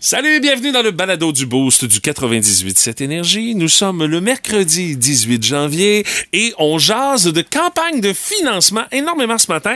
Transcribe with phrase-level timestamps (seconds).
[0.00, 3.56] Salut, bienvenue dans le balado du Boost du 98 cette énergie.
[3.56, 9.50] Nous sommes le mercredi 18 janvier et on jase de campagne de financement énormément ce
[9.50, 9.74] matin,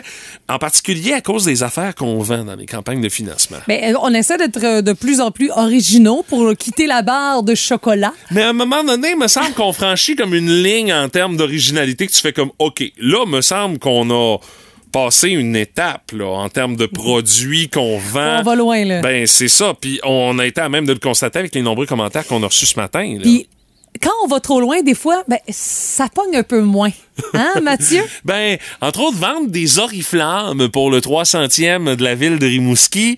[0.49, 3.57] en particulier à cause des affaires qu'on vend dans les campagnes de financement.
[3.67, 7.43] Mais euh, on essaie d'être euh, de plus en plus originaux pour quitter la barre
[7.43, 8.13] de chocolat.
[8.31, 11.37] Mais à un moment donné, il me semble qu'on franchit comme une ligne en termes
[11.37, 14.39] d'originalité que tu fais comme OK, là, me semble qu'on a
[14.93, 18.41] passé une étape là, en termes de produits qu'on vend.
[18.41, 19.01] On va loin, là.
[19.01, 19.75] Ben, c'est ça.
[19.81, 22.47] Puis on a été à même de le constater avec les nombreux commentaires qu'on a
[22.47, 23.15] reçus ce matin.
[23.15, 23.23] là.
[23.23, 23.49] Puis
[24.01, 26.91] quand on va trop loin, des fois, ben, ça pogne un peu moins.
[27.35, 28.03] Hein, Mathieu?
[28.25, 33.17] Ben, entre autres, vendre des oriflammes pour le 300e de la ville de Rimouski.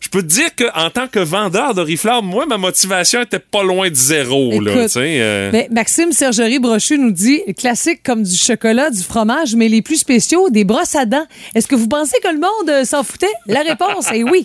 [0.00, 3.90] Je peux te dire qu'en tant que vendeur d'oriflammes, moi, ma motivation était pas loin
[3.90, 4.50] de zéro.
[4.52, 5.50] Écoute, euh.
[5.50, 9.96] Ben, Maxime Sergerie Brochu nous dit classique comme du chocolat, du fromage, mais les plus
[9.98, 11.26] spéciaux, des brosses à dents.
[11.54, 13.26] Est-ce que vous pensez que le monde euh, s'en foutait?
[13.46, 14.42] La réponse est oui.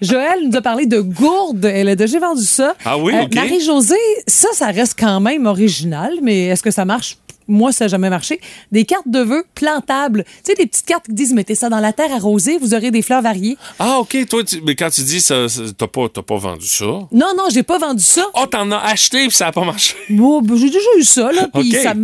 [0.00, 1.66] Joël nous a parlé de gourdes.
[1.66, 2.74] Elle a déjà vendu ça.
[2.84, 3.34] Ah oui, Euh, OK.
[3.34, 3.94] Marie-Josée,
[4.26, 7.18] ça, ça reste quand même original, mais est-ce que ça marche?
[7.48, 8.40] Moi, ça n'a jamais marché.
[8.72, 10.24] Des cartes de vœux plantables.
[10.24, 12.90] Tu sais, des petites cartes qui disent mettez ça dans la terre arrosée, vous aurez
[12.90, 13.56] des fleurs variées.
[13.78, 14.16] Ah, OK.
[14.28, 16.84] Toi, tu- mais quand tu dis ça, ça- t'as pas, t'as pas vendu ça?
[16.84, 18.24] Non, non, j'ai pas vendu ça.
[18.34, 19.94] Oh, t'en as acheté puis ça a pas marché.
[20.10, 21.48] Bon, ben, j'ai déjà eu ça, là.
[21.52, 21.94] Puis ça.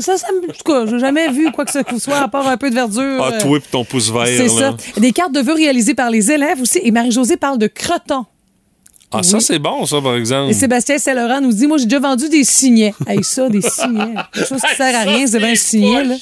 [0.00, 0.14] Ça.
[0.28, 2.74] En tout cas, j'ai jamais vu quoi que ce soit à part un peu de
[2.74, 3.22] verdure.
[3.22, 4.26] Ah, euh, toi ton pouce vert.
[4.26, 4.76] C'est ça.
[4.96, 6.80] Des cartes de vœux réalisées par les élèves aussi.
[6.82, 8.26] Et Marie-Josée parle de crotons.
[9.12, 10.50] Ah, ça, c'est bon, ça, par exemple.
[10.50, 12.94] Et Sébastien Saint-Laurent nous dit Moi, j'ai déjà vendu des signets.
[13.08, 14.14] Hey, ça, des signets.
[14.32, 16.14] Quelque chose qui sert à rien, c'est bien un signet, là.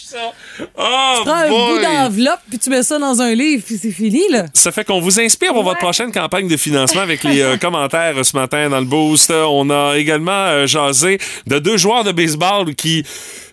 [0.79, 4.23] Oh, Prends un bout d'enveloppe, puis tu mets ça dans un livre, puis c'est fini,
[4.31, 4.47] là.
[4.55, 8.15] Ça fait qu'on vous inspire pour votre prochaine campagne de financement avec les euh, commentaires
[8.17, 9.31] euh, ce matin dans le boost.
[9.31, 13.05] On a également euh, jasé de deux joueurs de baseball qui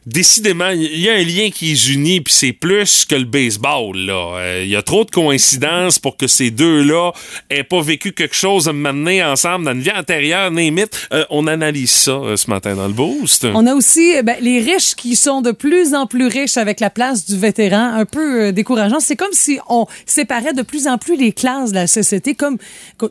[0.06, 3.98] décidément il y a un lien qui les unit puis c'est plus que le baseball
[3.98, 4.38] là.
[4.38, 7.12] Euh, Il y a trop de coïncidences pour que ces deux-là
[7.50, 11.08] aient pas vécu quelque chose à mener ensemble dans une vie antérieure, it.
[11.14, 13.46] Euh, on analyse ça euh, ce matin dans le boost.
[13.54, 16.80] On a aussi euh, ben, les riches qui sont de plus en plus riches avec
[16.80, 19.00] la place du vétéran, un peu euh, décourageant.
[19.00, 22.58] C'est comme si on séparait de plus en plus les classes de la société, comme,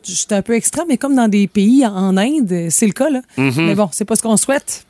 [0.05, 3.11] j'étais un peu extra, mais comme dans des pays en Inde, euh, c'est le cas,
[3.11, 3.21] là.
[3.37, 4.85] Mais bon, c'est pas ce qu'on souhaite.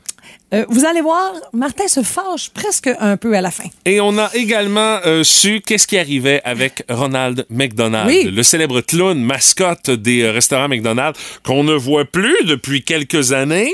[0.53, 3.63] Euh, vous allez voir, Martin se fâche presque un peu à la fin.
[3.85, 8.23] Et on a également euh, su qu'est-ce qui arrivait avec Ronald McDonald, Oui.
[8.31, 13.73] le célèbre clown mascotte des euh, restaurants McDonald's qu'on ne voit plus depuis quelques années.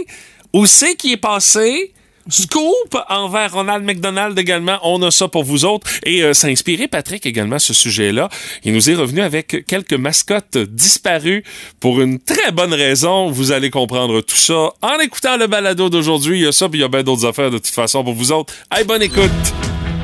[0.54, 1.94] Où c'est qui est passé?
[2.30, 4.80] Scoop envers Ronald McDonald également.
[4.84, 5.88] On a ça pour vous autres.
[6.04, 8.30] Et euh, inspiré Patrick également ce sujet-là.
[8.64, 11.44] Il nous est revenu avec quelques mascottes disparues
[11.80, 13.30] pour une très bonne raison.
[13.30, 16.40] Vous allez comprendre tout ça en écoutant le balado d'aujourd'hui.
[16.40, 18.14] Il y a ça, puis il y a bien d'autres affaires de toute façon pour
[18.14, 18.54] vous autres.
[18.72, 19.32] Hey, bonne écoute!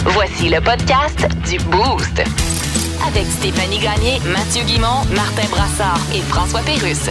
[0.05, 2.23] Voici le podcast du Boost.
[3.07, 7.09] Avec Stéphanie Gagné, Mathieu Guimont, Martin Brassard et François Pérusse.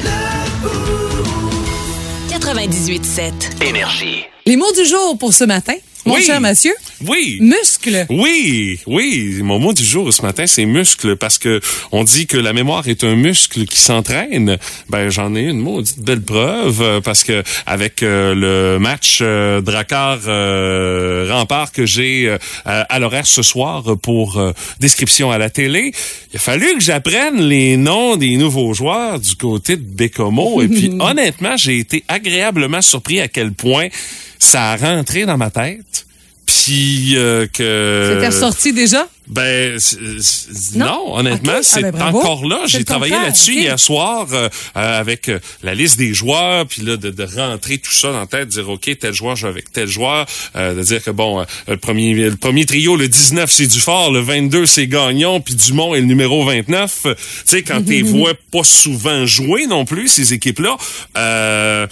[2.46, 3.66] 98.7.
[3.66, 4.24] Énergie.
[4.46, 5.72] Les mots du jour pour ce matin,
[6.06, 6.22] mon Oui.
[6.22, 6.72] cher Mathieu.
[7.06, 7.38] Oui.
[7.40, 8.06] Muscle.
[8.10, 9.40] Oui, oui.
[9.42, 11.60] Mon mot du jour ce matin, c'est muscle parce que
[11.92, 14.56] on dit que la mémoire est un muscle qui s'entraîne.
[14.88, 19.60] Ben, j'en ai une maudite belle preuve euh, parce que avec euh, le match euh,
[19.60, 24.40] Drakkar euh, Rempart que j'ai euh, à l'horaire ce soir pour
[24.80, 25.92] description à la télé,
[26.32, 30.68] il a fallu que j'apprenne les noms des nouveaux joueurs du côté de Bécomo et
[30.68, 33.88] puis honnêtement, j'ai été agréablement surpris à quel point
[34.38, 36.06] ça a rentré dans ma tête.
[36.46, 39.08] Puis euh, que C'était ressorti déjà?
[39.26, 39.76] ben
[40.76, 40.86] Non?
[40.86, 41.54] non, honnêtement.
[41.56, 42.60] Ah, c'est ben, encore là.
[42.66, 46.96] J'ai travaillé là-dessus hier soir euh, euh, avec euh, la liste des joueurs, puis là
[46.96, 49.72] de, de rentrer tout ça dans la tête, de dire ok tel joueur joue avec
[49.72, 53.50] tel joueur, euh, de dire que bon euh, le premier le premier trio le 19
[53.50, 57.06] c'est Dufort, le 22 c'est Gagnon, puis Dumont est le numéro 29.
[57.06, 60.76] Euh, Tu sais quand t'es vois pas souvent jouer non plus ces équipes là.
[61.16, 61.88] Euh,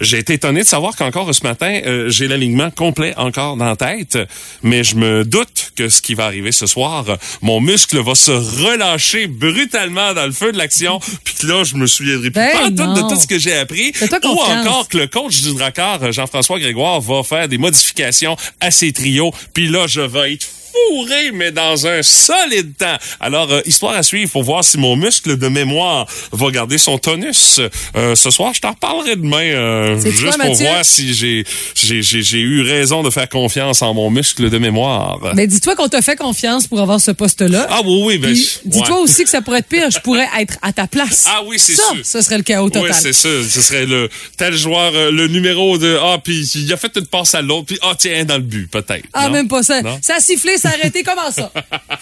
[0.00, 3.76] j'ai été étonné de savoir qu'encore ce matin, euh, j'ai l'alignement complet encore dans la
[3.76, 4.18] tête,
[4.62, 7.04] mais je me doute que ce qui va arriver ce soir,
[7.42, 11.76] mon muscle va se relâcher brutalement dans le feu de l'action, puis que là, je
[11.76, 13.92] me souviendrai plus Ben pas de tout ce que j'ai appris,
[14.24, 18.70] ou encore que le coach du Drakkar, euh, Jean-François Grégoire, va faire des modifications à
[18.70, 22.96] ses trios, puis là, je vais être fourré, mais dans un solide temps.
[23.20, 26.98] Alors, euh, histoire à suivre, faut voir si mon muscle de mémoire va garder son
[26.98, 27.60] tonus.
[27.96, 31.44] Euh, ce soir, je t'en reparlerai demain, euh, juste pour voir si j'ai
[31.74, 35.18] j'ai j'ai j'ai eu raison de faire confiance en mon muscle de mémoire.
[35.34, 37.66] Mais dis-toi qu'on t'a fait confiance pour avoir ce poste-là.
[37.70, 38.40] ah oui, oui, ben, ouais.
[38.64, 39.90] dis-toi aussi que ça pourrait être pire.
[39.90, 41.26] Je pourrais être à ta place.
[41.28, 42.04] Ah oui, c'est ça, sûr.
[42.04, 42.90] Ce serait le chaos total.
[42.90, 43.28] Oui, c'est ça.
[43.48, 47.06] Ce serait le tel joueur, euh, le numéro de ah puis il a fait une
[47.06, 49.04] passe à l'autre puis ah tiens dans le but peut-être.
[49.12, 49.32] Ah, Non?
[49.32, 49.82] même pas ça.
[49.82, 49.98] Non?
[50.02, 51.02] Ça a sifflé, s'arrêter.
[51.02, 51.52] Comment ça?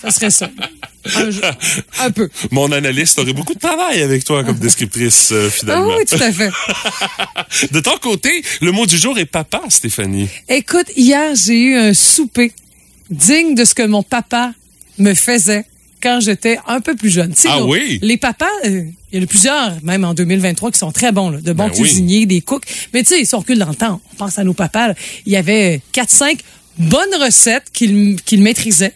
[0.02, 0.50] Ça serait ça.
[2.00, 2.28] Un, peu.
[2.50, 5.96] Mon analyste aurait beaucoup de travail avec toi comme descriptrice, euh, Ah finalement.
[5.96, 6.50] oui, tout à fait.
[7.72, 10.28] De ton côté, le mot du jour est papa, Stéphanie.
[10.48, 12.52] Écoute, hier, j'ai eu un souper
[13.10, 14.52] digne de ce que mon papa
[14.98, 15.64] me faisait
[16.02, 17.34] quand j'étais un peu plus jeune.
[17.48, 17.98] Ah oui?
[18.02, 21.30] Les papas, euh, il y en a plusieurs, même en 2023, qui sont très bons,
[21.30, 21.80] là, de bons Ben oui.
[21.82, 22.64] cuisiniers, des cooks.
[22.92, 24.92] Mais tu sais, si on recule dans le temps, on pense à nos papas,
[25.26, 26.38] il y avait 4-5
[26.78, 28.94] bonnes recettes qu'ils qu'ils maîtrisaient,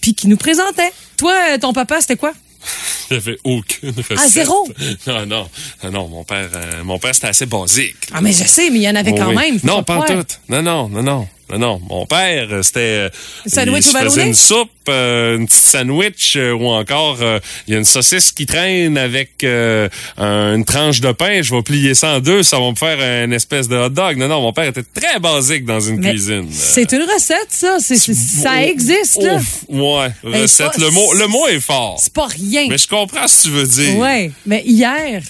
[0.00, 0.92] puis qu'ils nous présentaient.
[1.16, 2.32] Toi, euh, ton papa, c'était quoi?
[3.10, 4.18] J'avais aucune recette.
[4.18, 4.68] Ah, zéro?
[5.06, 5.48] Non, non,
[5.84, 7.96] non, non, mon père, euh, mon père, c'était assez basique.
[8.12, 9.36] Ah, mais je sais, mais il y en avait Oh quand oui.
[9.36, 9.60] même.
[9.62, 10.22] Non, pas en tout.
[10.48, 11.28] Non, non, non, non.
[11.50, 11.80] Non, non.
[11.88, 12.80] Mon père, euh, c'était...
[12.80, 13.08] euh,
[13.46, 17.72] Sandwich il se faisait une soupe, euh, une petite sandwich, euh, ou encore, euh, il
[17.72, 19.88] y a une saucisse qui traîne avec un-
[20.18, 21.42] une tranche de pain.
[21.42, 24.16] Je vais plier ça en deux, ça va me faire une espèce de hot dog.
[24.16, 26.48] Non, non, mon père était très basique dans une Mais cuisine.
[26.50, 27.76] C'est une recette, ça.
[27.80, 29.36] C'est- ça existe, là.
[29.36, 30.72] Ouf, ouais, recette.
[30.72, 31.98] pas- le, mot, le mot est fort.
[32.02, 32.66] C'est pas rien.
[32.68, 33.96] Mais je comprends ce que tu veux dire.
[33.98, 35.22] Ouais, mais hier,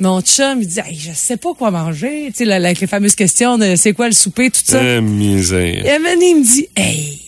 [0.00, 2.26] mon chum, il dit, Hey, je sais pas quoi manger.
[2.28, 4.82] Tu sais, là, avec les fameuses questions de c'est quoi le souper, tout ça.
[4.82, 5.84] Eh, misère.
[5.86, 7.20] Et à un moment donné, il me dit, hey,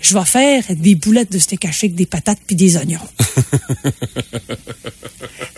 [0.00, 2.98] je vais faire des boulettes de steak haché avec des patates puis des oignons.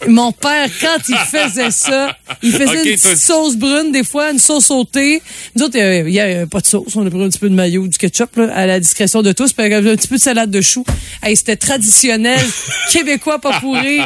[0.09, 4.39] Mon père, quand il faisait ça, il faisait une petite sauce brune, des fois, une
[4.39, 5.21] sauce sautée.
[5.57, 6.95] Nous autres, euh, il y a pas de sauce.
[6.95, 9.33] On a pris un petit peu de maillot, du ketchup, là, à la discrétion de
[9.33, 10.85] tous, puis un petit peu de salade de choux.
[11.23, 12.39] Hey, c'était traditionnel,
[12.93, 14.01] québécois, pas pourri,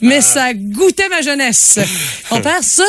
[0.00, 1.80] mais ça goûtait ma jeunesse.
[2.30, 2.84] Mon père, ça,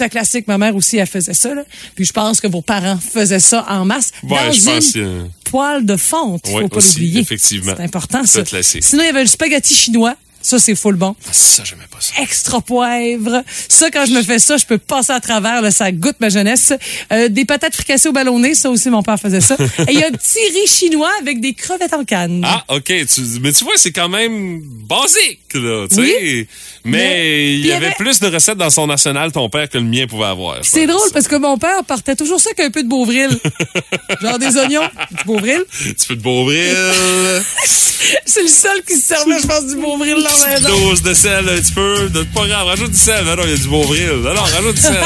[0.00, 0.46] un classique.
[0.48, 1.62] Ma mère aussi, elle faisait ça, là.
[1.94, 4.12] Puis je pense que vos parents faisaient ça en masse.
[4.22, 7.20] Ouais, dans je une pense que- poêle de fonte, il Ouais, faut pas l'oublier.
[7.20, 7.72] effectivement.
[7.76, 8.42] C'est important, C'est ça.
[8.44, 8.84] classique.
[8.84, 10.14] Sinon, il y avait le spaghetti chinois.
[10.46, 11.16] Ça, c'est full bon.
[11.26, 12.22] Ah, Ça, j'aimais pas ça.
[12.22, 13.42] Extra poivre.
[13.68, 15.60] Ça, quand je me fais ça, je peux passer à travers.
[15.60, 16.72] Là, ça goûte ma jeunesse.
[17.12, 18.54] Euh, des patates fricassées au ballonné.
[18.54, 19.56] Ça aussi, mon père faisait ça.
[19.88, 22.42] Et il y a un petit riz chinois avec des crevettes en canne.
[22.46, 22.84] Ah, OK.
[22.84, 26.46] Tu- mais tu vois, c'est quand même basique, là, tu sais.
[26.84, 29.78] Mais, Mais- il y avait avait- plus de recettes dans son arsenal, ton père, que
[29.78, 30.58] le mien pouvait avoir.
[30.62, 33.36] C'est drôle parce que mon père partait toujours ça avec un peu de beauvril.
[34.22, 35.64] Genre des oignons, du beauvril.
[35.86, 36.76] Un petit peu de beauvril,
[38.26, 40.68] C'est le seul qui se servait, je pense, du beauvril petite maison.
[40.68, 42.08] dose de sel, un petit peu.
[42.10, 43.24] De, pas grave, rajoute du sel.
[43.24, 44.10] Non, non, il y a du beauvril.
[44.22, 44.96] Non, non, rajoute du sel.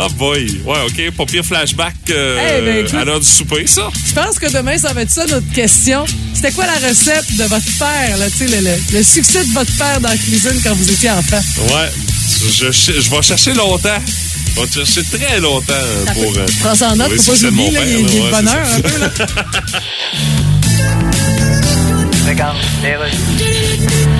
[0.00, 0.60] Ah, boy.
[0.66, 1.10] Ouais, OK.
[1.16, 2.94] Pas pire flashback euh, Eh ben, écoute.
[2.94, 3.88] à l'heure du souper, ça.
[4.06, 6.04] Je pense que demain, ça va être ça notre question.
[6.34, 9.52] C'était quoi la recette de votre père, là, tu sais, le, le- le succès de
[9.54, 11.40] votre père dans la cuisine quand vous étiez enfant?
[11.74, 11.90] Ouais.
[12.52, 13.98] Je, je, je vais chercher longtemps.
[14.56, 16.36] Je vais chercher très longtemps euh, pour.
[16.36, 19.08] euh, Prends ça en note, faut pas ouais, le bonheur un peu, là.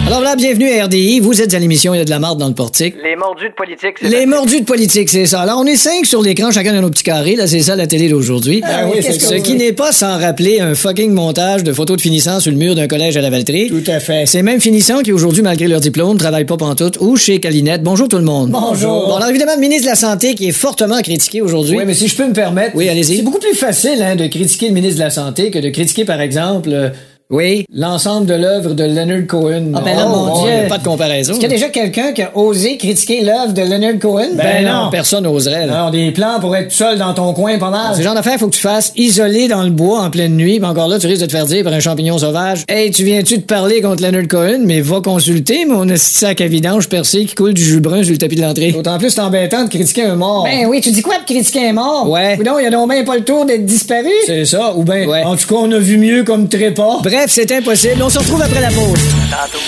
[0.06, 1.20] Alors là, bienvenue à RDI.
[1.20, 2.94] Vous êtes à l'émission Il y a de la marde dans le portique.
[3.04, 5.42] Les mordus de politique, c'est Les mordus de politique, c'est ça.
[5.42, 7.36] Alors, on est cinq sur l'écran, chacun dans nos petits carrés.
[7.36, 8.62] Là, c'est ça la télé d'aujourd'hui.
[8.90, 9.38] oui, c'est Ce ça.
[9.40, 12.74] qui n'est pas sans rappeler un fucking montage de photos de finissants sur le mur
[12.74, 13.68] d'un collège à la Valtrie?
[13.68, 14.24] Tout à fait.
[14.24, 17.82] Ces mêmes finissants qui, aujourd'hui, malgré leur diplôme, travaillent pas pantoute ou chez Calinette.
[17.82, 18.48] Bonjour tout le monde.
[18.50, 19.06] Bonjour.
[19.08, 21.76] Bon, alors évidemment, le ministre de la Santé qui est fortement critiqué aujourd'hui.
[21.76, 22.74] Oui, mais si je peux me permettre.
[22.74, 23.16] Oui, allez-y.
[23.18, 26.06] C'est beaucoup plus facile hein, de critiquer le ministre de la Santé que de critiquer,
[26.06, 26.88] par exemple, euh,
[27.30, 27.66] Oui.
[27.74, 29.72] l'ensemble de l'œuvre de Leonard Cohen.
[29.74, 31.32] Ah ben là, Oh, mon bon, Dieu, y a pas de comparaison.
[31.32, 34.28] Est-ce qu'il y a déjà quelqu'un qui a osé critiquer l'œuvre de Leonard Cohen?
[34.34, 35.66] Ben, non, personne n'oserait.
[35.66, 35.84] là.
[35.84, 37.94] Non, des plans pour être seul dans ton coin, pas mal.
[37.94, 40.66] Ce genre d'affaires, faut que tu fasses isolé dans le bois en pleine nuit, puis
[40.68, 43.36] encore là, tu risques de te faire dire par un champignon sauvage Hey, tu viens-tu
[43.36, 47.52] de parler contre Leonard Cohen, mais va consulter mon sac à vidange percé qui coule
[47.52, 48.72] du jus brun sur le tapis de l'entrée.
[48.72, 50.44] D'autant plus c'est embêtant de critiquer un mort.
[50.44, 52.08] Ben oui, tu dis quoi de critiquer un mort?
[52.08, 52.38] Ouais.
[52.40, 54.08] Ou non, il y a donc bien pas le tour d'être disparu.
[54.26, 55.24] C'est ça, ou ben, Ouais.
[55.24, 57.00] en tout cas, on a vu mieux comme trépas.
[57.02, 58.02] Bref, c'est impossible.
[58.02, 59.00] On se retrouve après la pause.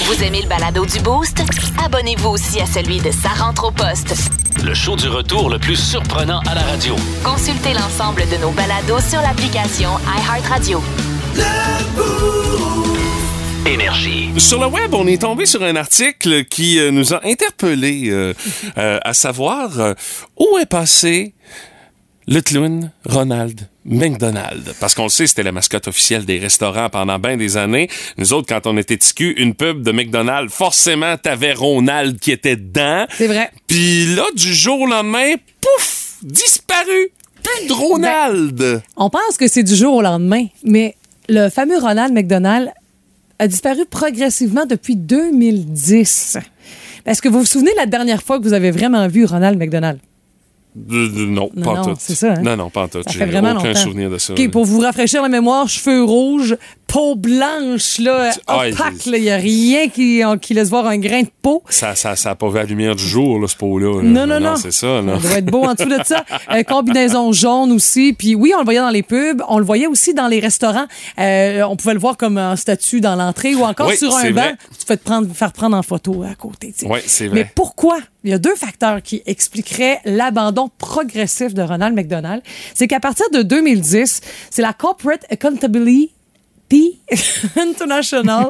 [0.04, 1.42] Vous aimez le balado du Boost?
[1.84, 4.14] Abonnez-vous aussi à celui de Sa rentre au poste.
[4.62, 6.94] Le show du retour le plus surprenant à la radio.
[7.24, 10.82] Consultez l'ensemble de nos balados sur l'application iHeartRadio.
[13.66, 14.30] Énergie.
[14.36, 18.34] Sur le web, on est tombé sur un article qui euh, nous a interpellés, euh,
[18.78, 19.94] euh, à savoir euh,
[20.38, 21.34] où est passé
[22.30, 24.72] le clown Ronald McDonald.
[24.78, 27.88] Parce qu'on le sait, c'était la mascotte officielle des restaurants pendant bien des années.
[28.18, 32.54] Nous autres, quand on était TQ, une pub de McDonald's, forcément, t'avais Ronald qui était
[32.54, 33.04] dedans.
[33.18, 33.50] C'est vrai.
[33.66, 37.10] Puis là, du jour au lendemain, pouf, disparu.
[37.42, 38.82] Plus de Ronald.
[38.96, 40.94] On pense que c'est du jour au lendemain, mais
[41.28, 42.70] le fameux Ronald McDonald
[43.40, 46.38] a disparu progressivement depuis 2010.
[47.06, 49.58] Est-ce que vous vous souvenez de la dernière fois que vous avez vraiment vu Ronald
[49.58, 49.98] McDonald?
[50.76, 51.96] Non, Non, pas non, tout.
[51.98, 52.42] c'est ça, hein?
[52.42, 53.00] Non, non, pas en tout.
[53.08, 53.80] J'ai fait vraiment aucun longtemps.
[53.80, 54.32] souvenir de ça.
[54.34, 56.56] OK, pour vous rafraîchir la mémoire, cheveux rouges,
[56.92, 59.06] peau blanche, là, Ah, opaque.
[59.06, 61.62] Il n'y a rien qui, qui laisse voir un grain de peau.
[61.68, 64.02] Ça, ça, ça a pas vu la lumière du jour, là, ce pot-là.
[64.02, 64.08] là.
[64.08, 64.56] Non, non, non.
[64.56, 65.18] C'est ça, là.
[65.20, 66.24] Ça doit être beau en dessous de ça.
[66.52, 68.12] Euh, combinaison jaune aussi.
[68.12, 69.40] Puis oui, on le voyait dans les pubs.
[69.48, 70.86] On le voyait aussi dans les restaurants.
[71.18, 74.30] Euh, on pouvait le voir comme un statut dans l'entrée ou encore Oui, sur un
[74.30, 74.40] banc.
[74.42, 74.56] vrai.
[74.78, 76.72] Tu fais te prendre, faire prendre en photo à côté.
[76.76, 76.90] tu sais.
[76.90, 77.52] Oui, c'est Mais vrai.
[77.54, 77.98] pourquoi?
[78.24, 82.42] Il y a deux facteurs qui expliqueraient l'abandon progressif de Ronald McDonald.
[82.74, 84.20] C'est qu'à partir de 2010,
[84.50, 86.10] c'est la Corporate Accountability
[87.56, 88.48] International,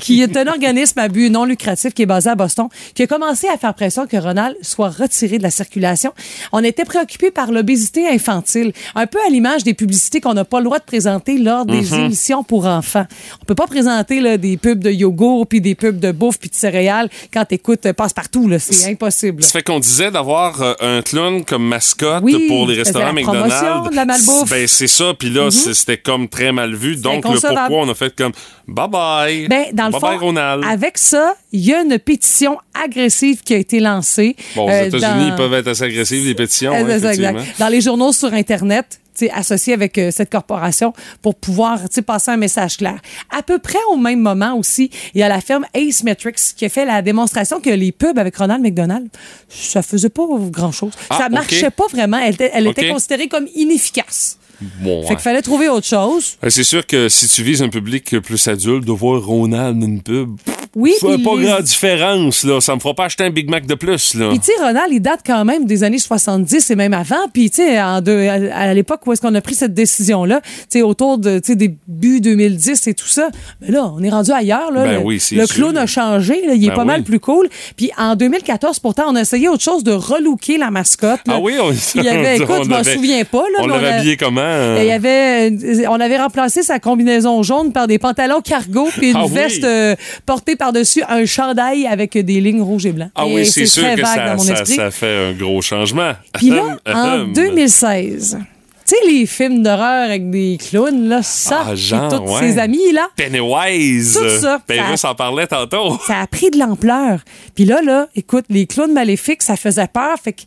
[0.00, 3.06] qui est un organisme à but non lucratif qui est basé à Boston, qui a
[3.06, 6.12] commencé à faire pression que Ronald soit retiré de la circulation.
[6.52, 10.58] On était préoccupé par l'obésité infantile, un peu à l'image des publicités qu'on n'a pas
[10.58, 12.00] le droit de présenter lors des Mhm.
[12.06, 13.06] émissions pour enfants.
[13.40, 16.50] On peut pas présenter là, des pubs de yogourt puis des pubs de bouffe puis
[16.50, 18.50] de céréales quand t'écoutes euh, passe-partout.
[18.58, 19.42] C'est impossible.
[19.42, 23.12] Ça fait qu'on disait d'avoir euh, un clown comme mascotte Oui, pour les restaurants la
[23.12, 23.90] McDonald's.
[23.90, 24.50] de la malbouffe.
[24.50, 25.12] Ben, c'est ça.
[25.18, 26.96] Puis là, c'est- c'était comme très mal vu.
[26.96, 27.51] Donc, le.
[27.54, 28.32] Pourquoi on a fait comme
[28.68, 29.48] bye bye.
[29.48, 30.64] Ben, dans le bye fond, bye, Ronald.
[30.64, 34.36] avec ça, il y a une pétition agressive qui a été lancée.
[34.54, 36.72] Bon, aux euh, États-Unis, dans- ils peuvent être assez agressifs, les pétitions.
[36.72, 37.38] Euh, hein, exact.
[37.58, 38.98] Dans les journaux sur Internet,
[39.32, 42.98] associés avec euh, cette corporation pour pouvoir passer un message clair.
[43.30, 46.64] À peu près au même moment aussi, il y a la firme Ace Metrics qui
[46.64, 49.08] a fait la démonstration que les pubs avec Ronald McDonald,
[49.48, 50.92] ça faisait pas grand-chose.
[51.10, 52.18] Ah, ça marchait pas vraiment.
[52.18, 54.38] Elle, était- considérée comme inefficace.
[54.80, 56.36] Bon, Fait qu'il fallait trouver autre chose.
[56.44, 59.86] Euh, C'est sûr que si tu vises un public plus adulte, de voir Ronald dans
[59.86, 60.36] une pub,
[60.74, 62.60] Oui, puis pas les- grande différence, là.
[62.60, 64.30] Ça me fera pas acheter un Big Mac de plus, là.
[64.30, 67.28] Puis tu sais, Ronald, il date quand même des années 70 et même avant.
[67.32, 70.82] Puis tu sais, à, à l'époque où est-ce qu'on a pris cette décision-là, tu sais,
[70.82, 73.28] autour de tu sais, début 2010 et tout ça,
[73.60, 74.70] mais là, on est rendu ailleurs.
[74.72, 76.86] Là, Ben le, oui, c'est le clown a changé, là, il est Ben pas oui.
[76.86, 77.48] mal plus cool.
[77.76, 81.20] Puis en 2014, pourtant, on a essayé autre chose de relooker la mascotte.
[81.26, 81.34] là.
[81.36, 83.42] Ah oui, on, Il y avait, écoute, on je m'en souviens pas.
[83.42, 84.40] Là, on l'avait habillé comment?
[84.42, 84.78] euh?
[84.80, 89.10] il y avait, euh, on avait remplacé sa combinaison jaune par des pantalons cargo puis
[89.10, 89.32] une Ah oui?
[89.34, 93.10] veste euh, portée par-dessus un chandail avec des lignes rouges et blancs.
[93.16, 94.74] Ah Et oui, c'est sûr très que vague ça, dans mon ça, esprit.
[94.76, 96.12] ça fait un gros changement.
[96.34, 97.32] Puis là, en Ahem.
[97.32, 98.38] 2016,
[98.84, 101.76] tu sais, les films d'horreur avec des clowns, là, ça, Ah, et
[102.10, 102.40] tous ouais.
[102.52, 104.14] ses amis, là, Pennywise.
[104.16, 104.60] Tout ça,
[104.96, 105.98] ça- en parlait tantôt.
[106.06, 107.20] ça a pris de l'ampleur.
[107.54, 110.16] Puis là, là, écoute, les clowns maléfiques, ça faisait peur.
[110.22, 110.42] Fait que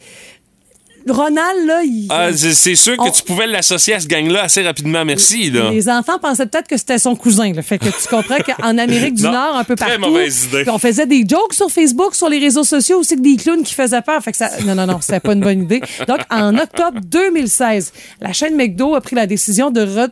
[1.07, 2.07] Ronald, là, il...
[2.09, 5.51] Ah, c'est sûr que On- tu pouvais l'associer à ce gang-là assez rapidement, merci.
[5.51, 5.69] Là.
[5.71, 7.53] Les enfants pensaient peut-être que c'était son cousin.
[7.53, 7.61] Là.
[7.61, 10.63] Fait que tu comprends qu'en Amérique du Non, Nord, un peu très partout, mauvaise idée.
[10.67, 13.73] on faisait des jokes sur Facebook, sur les réseaux sociaux aussi que des clowns qui
[13.75, 14.21] faisaient peur.
[14.23, 15.81] Fait que ça, non, non, non, c'était pas une bonne idée.
[16.07, 20.07] Donc, en octobre 2016, la chaîne McDo a pris la décision de retirer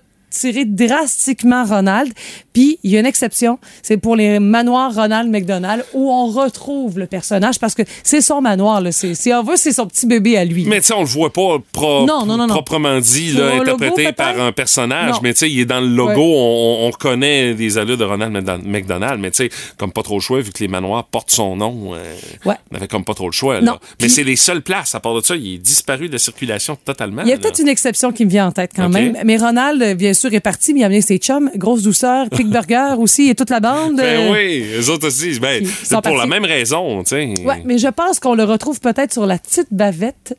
[0.66, 2.12] drastiquement Ronald.
[2.54, 7.00] Puis, il y a une exception, c'est pour les manoirs Ronald McDonald où on retrouve
[7.00, 8.82] le personnage parce que c'est son manoir.
[8.82, 8.92] Là.
[8.92, 10.66] C'est- Si on veut, c'est son petit bébé à lui.
[10.66, 12.54] Mais tu sais, on le voit pas pro- Non, non, non, non.
[12.54, 15.16] proprement dit, là, logo, interprété par un personnage.
[15.24, 16.18] Mais tu sais, il est dans le logo, Ouais.
[16.38, 19.20] on, on reconnaît les allures de Ronald McDon- McDonald.
[19.20, 21.94] Mais tu sais, comme pas trop le choix, vu que les manoirs portent son nom,
[21.94, 22.56] euh, Ouais.
[22.72, 23.62] on avait comme pas trop le choix.
[23.62, 23.74] Non.
[23.74, 23.80] Là.
[24.02, 24.94] Mais c'est les seules places.
[24.96, 27.22] À part de ça, il est disparu de la circulation totalement.
[27.24, 27.42] Il y a là.
[27.42, 29.18] peut-être une exception qui me vient en tête quand même.
[29.26, 32.30] Mais Ronald, euh, bien sûr, est parti, mais il a amené ses chums, Grosse Douceur,
[32.30, 33.98] Click Burger aussi, et toute la bande.
[33.98, 35.40] Ben euh, oui, les autres aussi.
[35.40, 37.34] Ben, c'est pour la même raison, tu sais.
[37.46, 40.38] Ouais, mais je pense qu'on le retrouve peut-être sur la petite bavette.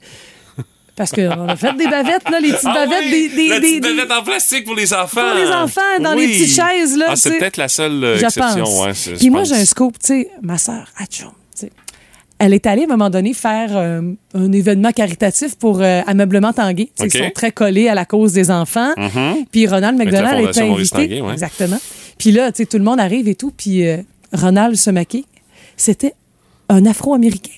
[0.97, 3.59] Parce qu'on a fait des bavettes, là, les petites Ah bavettes, oui, des, des, la
[3.59, 5.23] des- petite des- bavette en plastique pour les enfants.
[5.29, 8.83] Pour les enfants, dans les petites chaises, là, Ah, c'est peut-être la seule euh, exception.
[8.83, 11.33] Ouais, Puis moi, j'ai un scoop, tu sais, ma sœur, Atchoum.
[12.39, 14.03] Elle est allée à un moment donné faire euh,
[14.35, 16.91] un événement caritatif pour euh, Ameublement Tanguay.
[17.03, 18.93] Ils sont très collés à la cause des enfants.
[18.97, 19.47] Mhm.
[19.51, 21.09] Puis Ronald McDonald Maurice invité.
[21.09, 21.33] Tanguay, ouais.
[21.33, 21.79] Exactement.
[22.19, 23.53] Puis là, tout le monde arrive et tout.
[23.57, 23.99] Puis euh,
[24.33, 25.27] Ronald se maquille.
[25.77, 26.15] C'était
[26.69, 27.53] un Afro-Américain.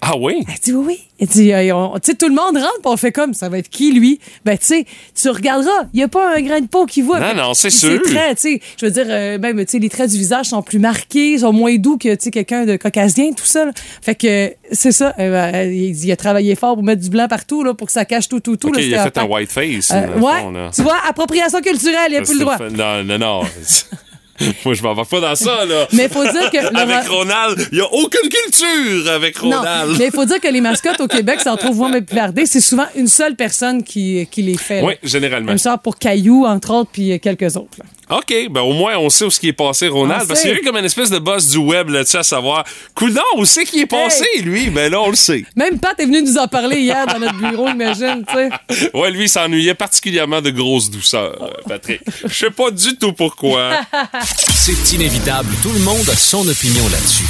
[0.00, 0.44] Ah oui?
[0.48, 0.98] Elle dit oui, oui.
[1.20, 3.48] Elle dit, euh, on- tu sais, tout le monde rentre, puis on fait comme, ça
[3.48, 4.20] va être qui, lui?
[4.44, 4.86] Ben, tu sais,
[5.20, 7.18] tu regarderas, il n'y a pas un grain de peau qui voit.
[7.18, 8.00] Non, non, c'est sûr.
[8.02, 10.62] traits, tu sais, je veux dire, euh, même, tu sais, les traits du visage sont
[10.62, 13.64] plus marqués, sont moins doux que, tu sais, quelqu'un de caucasien, tout ça.
[13.64, 13.72] là.
[14.00, 17.26] Fait que, c'est ça, euh, ben, il, il a travaillé fort pour mettre du blanc
[17.28, 18.68] partout, là, pour que ça cache tout, tout, tout.
[18.68, 19.90] OK, là, il a fait un white face.
[19.90, 22.58] Euh, ouais, fond, tu vois, appropriation culturelle, il a plus le droit.
[22.70, 23.42] Non, non, non.
[24.64, 25.86] Moi, je m'en vais pas dans ça, là.
[25.92, 29.58] Mais faut dire que le Avec Ro- Ronald, il n'y a aucune culture avec Non,
[29.58, 29.96] Ronald.
[29.98, 32.46] mais il faut dire que les mascottes au Québec, ça en trouve moins plardé.
[32.46, 34.80] C'est souvent une seule personne qui, qui les fait.
[34.80, 34.86] là.
[34.86, 35.48] Oui, généralement.
[35.48, 37.78] Même ça pour Caillou, entre autres, puis quelques autres.
[37.78, 37.84] là.
[38.10, 40.22] OK, ben au moins, on sait où ce qui est passé, Ronald.
[40.24, 42.22] On Parce qu'il y a eu comme une espèce de boss du web là-dessus à
[42.22, 44.70] savoir, coudon, où c'est qui est passé, lui?
[44.70, 45.44] Ben là, on le sait.
[45.56, 48.90] Même Pat est venu nous en parler hier dans notre bureau, imagine, tu sais.
[48.94, 52.00] Ouais, lui, il s'ennuyait particulièrement de grosse douceur, euh, Patrick.
[52.24, 53.80] Je sais pas du tout pourquoi.
[54.54, 57.24] C'est inévitable, tout le monde a son opinion là-dessus.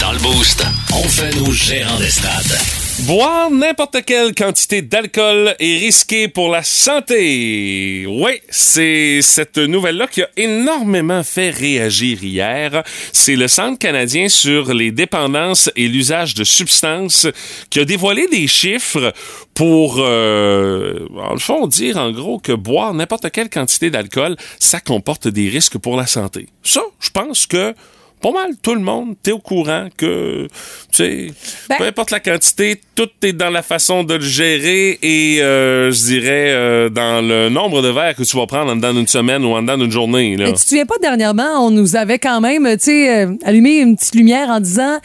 [0.00, 2.85] Dans le boost, on fait nos gérants d'estrade.
[3.00, 8.06] Boire n'importe quelle quantité d'alcool est risqué pour la santé.
[8.08, 12.82] Oui, c'est cette nouvelle-là qui a énormément fait réagir hier.
[13.12, 17.26] C'est le Centre canadien sur les dépendances et l'usage de substances
[17.68, 19.12] qui a dévoilé des chiffres
[19.52, 24.80] pour, euh, en le fond, dire en gros que boire n'importe quelle quantité d'alcool, ça
[24.80, 26.48] comporte des risques pour la santé.
[26.62, 27.74] Ça, je pense que
[28.20, 30.48] pas mal tout le monde, t'es au courant que, tu
[30.92, 31.26] sais,
[31.68, 35.90] Ben- peu importe la quantité, tout est dans la façon de le gérer et, euh,
[35.90, 39.06] je dirais, euh, dans le nombre de verres que tu vas prendre en dedans d'une
[39.06, 40.36] semaine ou en dedans d'une journée.
[40.36, 40.46] Là.
[40.46, 43.76] Mais tu te souviens pas, dernièrement, on nous avait quand même, tu sais, euh, allumé
[43.78, 44.98] une petite lumière en disant,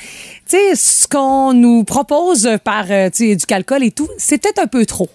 [0.49, 4.67] tu sais, ce qu'on nous propose par, tu sais, du calcul et tout, c'était un
[4.67, 5.09] peu trop.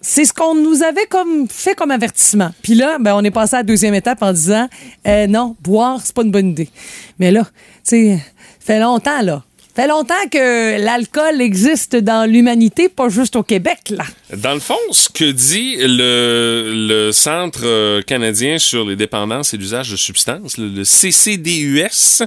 [0.00, 2.50] C'est ce qu'on nous avait comme fait comme avertissement.
[2.62, 4.68] Puis là, ben, on est passé à la deuxième étape en disant,
[5.06, 6.68] euh, non, boire, c'est pas une bonne idée.
[7.18, 7.50] Mais là, tu
[7.84, 8.18] sais,
[8.60, 9.42] fait longtemps, là.
[9.74, 14.04] Fait longtemps que l'alcool existe dans l'humanité, pas juste au Québec, là.
[14.36, 19.56] Dans le fond, ce que dit le, le Centre euh, canadien sur les dépendances et
[19.56, 22.24] l'usage de substances, le, le CCDUS,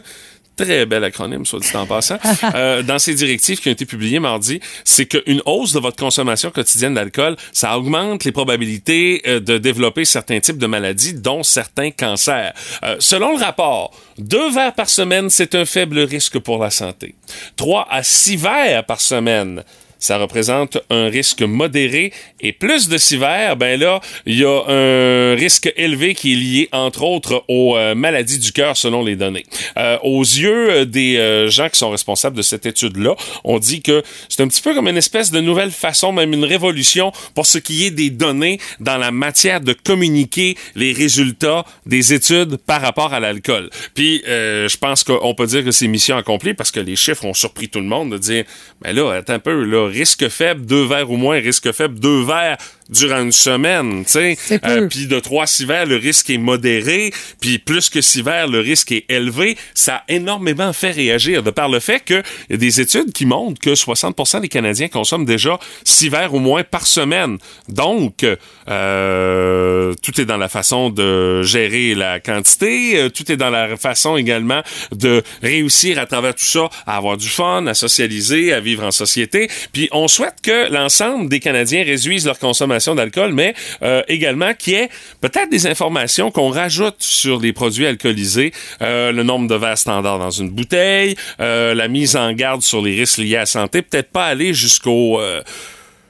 [0.55, 2.17] très bel acronyme, soit dit en passant,
[2.55, 6.51] euh, dans ses directives qui ont été publiées mardi, c'est qu'une hausse de votre consommation
[6.51, 11.91] quotidienne d'alcool, ça augmente les probabilités euh, de développer certains types de maladies, dont certains
[11.91, 12.53] cancers.
[12.83, 17.15] Euh, selon le rapport, deux verres par semaine, c'est un faible risque pour la santé.
[17.55, 19.63] Trois à six verres par semaine,
[20.03, 25.33] ça représente un risque modéré et plus de verres, ben là, il y a un
[25.33, 29.45] risque élevé qui est lié entre autres aux euh, maladies du cœur selon les données.
[29.77, 33.81] Euh, aux yeux euh, des euh, gens qui sont responsables de cette étude-là, on dit
[33.81, 37.45] que c'est un petit peu comme une espèce de nouvelle façon, même une révolution pour
[37.45, 42.81] ce qui est des données dans la matière de communiquer les résultats des études par
[42.81, 43.69] rapport à l'alcool.
[43.95, 47.33] Puis je pense qu'on peut dire que c'est mission accomplie parce que les chiffres ont
[47.33, 48.43] surpris tout le monde de dire,
[48.81, 52.23] ben là, attends un peu, là, risque faible, deux verres ou moins, risque faible, deux
[52.23, 52.57] verres
[52.93, 54.59] durant une semaine, tu sais.
[54.59, 54.87] Peu.
[54.87, 58.59] puis de trois six verres, le risque est modéré, puis plus que six verres, le
[58.59, 59.57] risque est élevé.
[59.73, 63.25] Ça a énormément fait réagir de par le fait qu'il y a des études qui
[63.25, 67.37] montrent que 60% des Canadiens consomment déjà six verres ou moins par semaine.
[67.67, 68.25] Donc,
[68.69, 73.75] euh, tout est dans la façon de gérer la quantité, euh, tout est dans la
[73.77, 78.59] façon également de réussir à travers tout ça à avoir du fun, à socialiser, à
[78.59, 79.49] vivre en société.
[79.71, 84.73] Puis on souhaite que l'ensemble des Canadiens réduisent leur consommation d'alcool, mais euh, également qu'il
[84.73, 84.89] y ait
[85.21, 90.19] peut-être des informations qu'on rajoute sur les produits alcoolisés, euh, le nombre de verres standards
[90.19, 93.81] dans une bouteille, euh, la mise en garde sur les risques liés à la santé,
[93.81, 95.19] peut-être pas aller jusqu'au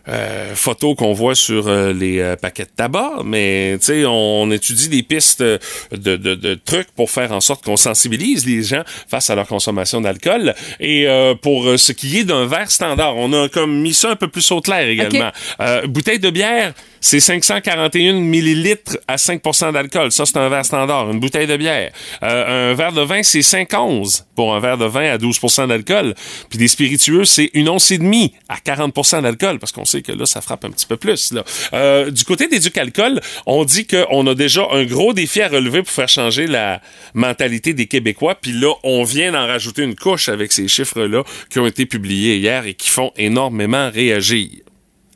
[0.07, 4.05] euh, euh, photos qu'on voit sur euh, les euh, paquets de tabac, mais tu sais,
[4.05, 5.59] on, étudie des pistes de,
[5.91, 10.01] de, de trucs pour faire en sorte qu'on sensibilise les gens face à leur consommation
[10.01, 10.53] d'alcool.
[10.79, 14.11] Et euh, pour euh, ce qui est d'un verre standard, on a comme mis ça
[14.11, 15.31] un peu plus au clair également.
[15.59, 20.11] Euh, bouteille de bière, c'est 541 millilitres à 5% d'alcool.
[20.13, 21.91] Ça, c'est un verre standard, une bouteille de bière.
[22.23, 26.15] Euh, un verre de vin, c'est 5,11 pour un verre de vin à 12 d'alcool.
[26.49, 30.25] Puis des spiritueux, c'est une once et demie à 40% d'alcool, parce qu'on que là,
[30.25, 31.33] ça frappe un petit peu plus.
[31.73, 35.83] Euh, du côté des alcool, on dit qu'on a déjà un gros défi à relever
[35.83, 36.81] pour faire changer la
[37.13, 38.35] mentalité des Québécois.
[38.35, 42.37] Puis là, on vient d'en rajouter une couche avec ces chiffres-là qui ont été publiés
[42.37, 44.49] hier et qui font énormément réagir.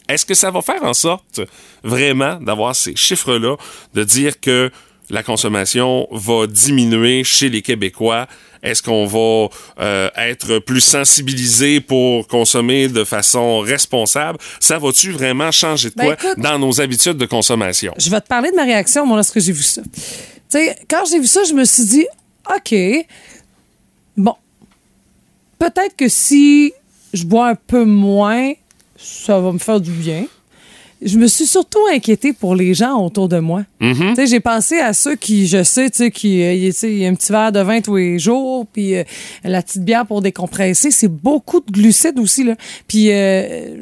[0.09, 1.41] Est-ce que ça va faire en sorte
[1.83, 3.57] vraiment d'avoir ces chiffres-là,
[3.93, 4.71] de dire que
[5.09, 8.27] la consommation va diminuer chez les Québécois?
[8.63, 9.49] Est-ce qu'on va
[9.83, 14.39] euh, être plus sensibilisé pour consommer de façon responsable?
[14.59, 17.93] Ça va-tu vraiment changer de Ben, quoi écoute- dans nos habitudes de consommation?
[17.97, 19.81] Je vais te parler de ma réaction, moi, lorsque j'ai vu ça.
[19.83, 19.91] Tu
[20.49, 22.05] sais, quand j'ai vu ça, je me suis dit,
[22.55, 22.75] OK,
[24.15, 24.35] bon,
[25.59, 26.73] peut-être que si
[27.13, 28.53] je bois un peu moins,
[28.97, 30.25] ça va me faire du bien.
[31.01, 33.63] Je me suis surtout inquiétée pour les gens autour de moi.
[33.79, 36.97] Tu sais, J'ai pensé à ceux qui, je sais, tu sais, qui, euh, tu il
[36.97, 39.03] y a un petit verre de vin tous les jours, puis euh,
[39.43, 40.89] la petite bière pour décompresser.
[40.89, 42.43] C'est beaucoup de glucides aussi.
[42.43, 42.55] Là.
[42.87, 43.77] Puis euh,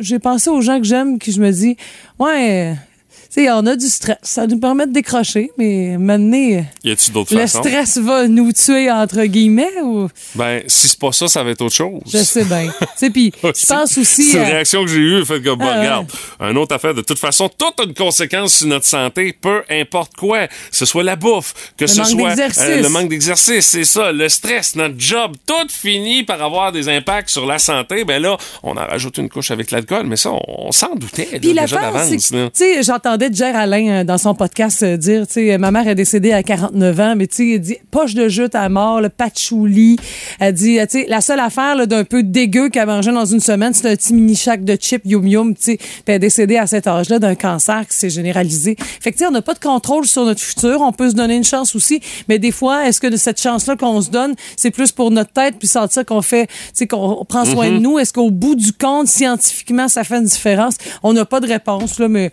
[0.00, 1.76] j'ai pensé aux gens que j'aime, qui je me dis,
[2.18, 2.93] ouais, tu
[3.34, 4.16] sais, on a du stress.
[4.22, 7.62] Ça nous permet de décrocher, mais maintenant, Y a-tu d'autres le façons?
[7.62, 10.08] stress va nous tuer, entre guillemets, ou?
[10.34, 12.00] Ben, si c'est pas ça, ça va être autre chose.
[12.06, 12.70] je sais bien.
[12.80, 14.22] Tu sais, puis je pense aussi...
[14.24, 16.06] C'est une à- réaction que j'ai eue, fait que, bon, Ah, regarde,
[16.40, 20.46] une autre affaire, de toute façon, toute une conséquence sur notre santé, peu importe quoi,
[20.46, 24.28] que ce soit la bouffe, que ce soit euh, le manque d'exercice, c'est ça, le
[24.28, 28.72] stress, notre job, tout finit par avoir des impacts sur la santé, ben là, on
[28.72, 32.10] en rajoute une couche avec l'alcool, mais ça, on, on s'en doutait, Puis c'est d'avance,
[32.10, 35.70] tu sais, j'entendais J'entendais Jer Alain euh, dans son podcast euh, dire, tu sais, ma
[35.70, 39.00] mère est décédée à 49 ans, mais tu sais, dit poche de jute à mort,
[39.00, 39.96] le patchouli.
[40.40, 43.72] Elle dit, tu sais, la seule affaire d'un peu dégueu qu'elle mangeait dans une semaine,
[43.72, 45.76] c'est un petit mini shack de chips yum yum, tu sais.
[45.78, 48.76] Puis elle est décédée à cet âge-là d'un cancer qui s'est généralisé.
[48.78, 50.80] Fait que tu sais, on n'a pas de contrôle sur notre futur.
[50.80, 53.76] On peut se donner une chance aussi, mais des fois, est-ce que de cette chance-là
[53.76, 57.24] qu'on se donne, c'est plus pour notre tête puis sentir qu'on fait, tu sais, qu'on
[57.24, 57.98] prend soin de nous?
[57.98, 60.74] Est-ce qu'au bout du compte, scientifiquement, ça fait une différence?
[61.02, 62.30] On n'a pas de réponse là, mais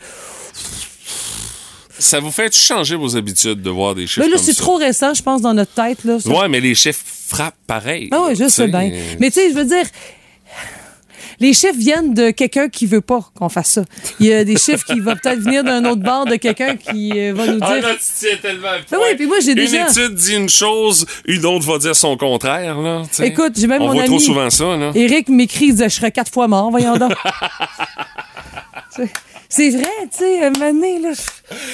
[2.00, 5.14] Ça vous fait changer vos habitudes de voir des chiffres mais là, c'est trop récent,
[5.14, 6.20] je pense, dans notre tête là.
[6.20, 6.30] ça.
[6.30, 8.10] Ouais, mais les chiffres frappent pareil.
[8.12, 8.92] Ah oui, je sais bien.
[9.20, 9.86] Mais tu sais, je veux dire,
[11.40, 13.84] les chiffres viennent de quelqu'un qui veut pas qu'on fasse ça.
[14.20, 17.12] Il y a des chiffres qui vont peut-être venir d'un autre bord de quelqu'un qui
[17.16, 17.88] euh, va nous Ah dire.
[17.88, 21.06] là, tu tiens tellement Ben oui, puis moi, j'ai déjà- Une étude dit une chose,
[21.26, 23.04] une autre va dire son contraire, là.
[23.22, 24.10] Écoute, j'ai même On mon voit ami.
[24.10, 24.92] trop souvent ça, là.
[24.96, 27.14] Eric m'écrit, il disait, je serais quatre fois mort, voyons donc.
[29.54, 31.10] C'est- vrai, tu sais, donné, là.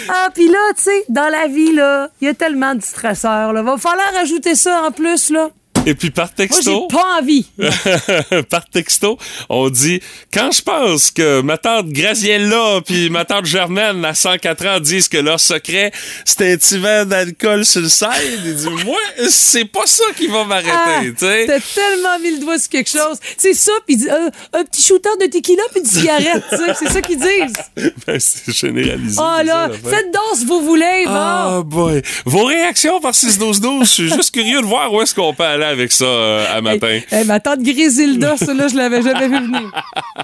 [0.10, 3.54] Ah, puis là, tu sais, dans la vie, là, il y a tellement de stresseurs,
[3.54, 3.62] là.
[3.62, 5.50] Va falloir rajouter ça en plus, là.
[5.88, 7.46] Et puis par Moi, j'ai texto, pas envie.
[8.50, 10.02] par texto, on dit
[10.34, 15.08] quand je pense que ma tante Graziella puis ma tante Germaine à 104 ans disent
[15.08, 15.94] que leur secret
[16.26, 20.28] c'est un petit verre d'alcool sur le side, il dit moi c'est pas ça qui
[20.28, 21.46] va Ah, m'arrêter, tu sais.
[21.48, 23.18] T'as tellement mis le doigt sur quelque chose.
[23.38, 26.44] C'est ça, puis euh, un petit shooter de tequila puis une cigarette.
[26.78, 27.54] C'est ça qu'ils disent.
[28.06, 29.18] Ben, c'est généralisé.
[29.20, 31.12] Ah c'est là, ça, faites que vous voulez, bon.
[31.14, 32.02] Ah boy.
[32.26, 35.64] Vos réactions par 6-12-12, je suis juste curieux de voir où est-ce qu'on peut aller
[35.66, 36.88] avec ça euh, à matin.
[36.88, 39.72] Hey, hey, ma tante Grisilda, ça là, je l'avais jamais vu venir.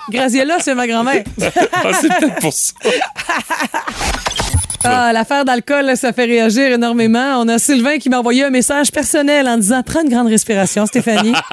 [0.09, 1.23] Graziella, c'est ma grand-mère.
[1.73, 2.73] Ah, c'est peut-être pour ça.
[4.85, 7.37] Ah, l'affaire d'alcool, ça fait réagir énormément.
[7.39, 10.85] On a Sylvain qui m'a envoyé un message personnel en disant Prends une grande respiration,
[10.85, 11.33] Stéphanie.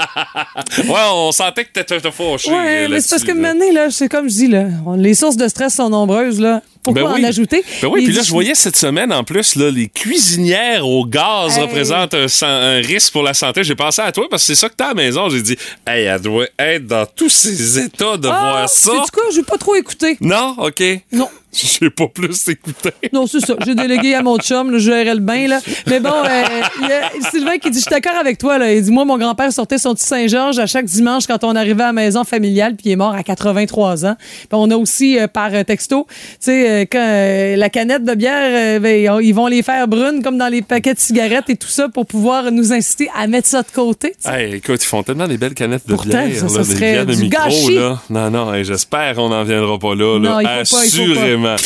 [0.88, 2.50] Ouais, on sentait que t'étais fâché.
[2.50, 5.36] ouais, mais c'est parce que maintenant, là, c'est comme je dis, là, on- les sources
[5.36, 6.40] de stress sont nombreuses.
[6.40, 6.62] Là.
[6.82, 7.24] Pourquoi Ben oui.
[7.24, 7.62] en ajouter?
[7.82, 11.56] Ben oui, puis là, je voyais cette semaine, en plus, là, les cuisinières au gaz
[11.56, 11.62] Hey.
[11.62, 13.64] représentent un, risque pour la santé.
[13.64, 15.28] J'ai pensé à toi parce que c'est ça que t'as à la maison.
[15.28, 18.90] J'ai dit, hey, elle doit être dans tous ces états de Ah, voir ça.
[18.92, 19.22] sais-tu quoi?
[19.34, 20.16] J'ai pas trop écouté.
[20.20, 20.54] Non?
[20.58, 20.82] OK.
[21.12, 21.28] Non.
[21.52, 22.90] J'ai pas plus écouté.
[23.12, 23.56] Non, c'est ça.
[23.66, 25.48] J'ai délégué à mon chum, là, je gérais le bain.
[25.48, 25.58] Là.
[25.88, 26.42] Mais bon, euh,
[26.80, 28.56] il y a Sylvain qui dit Je suis d'accord avec toi.
[28.58, 28.72] Là.
[28.72, 31.82] Il dit Moi, mon grand-père sortait son petit Saint-Georges à chaque dimanche quand on arrivait
[31.82, 34.14] à la maison familiale, puis il est mort à 83 ans.
[34.20, 38.04] Puis on a aussi euh, par euh, texto, tu sais, euh, quand euh, la canette
[38.04, 40.98] de bière, euh, ben, on- ils vont les faire brunes comme dans les paquets de
[41.00, 44.14] cigarettes et tout ça pour pouvoir nous inciter à mettre ça de côté.
[44.24, 46.74] Hey, écoute, ils font tellement des belles canettes de Pourtant, bière, ça, ça là, des
[46.74, 47.74] bières de micro, gâchis.
[47.74, 47.98] là.
[48.10, 50.30] Non, non, hey, j'espère qu'on n'en viendra pas là, là.
[50.30, 50.82] Non, il faut pas.
[50.82, 51.56] Assurément.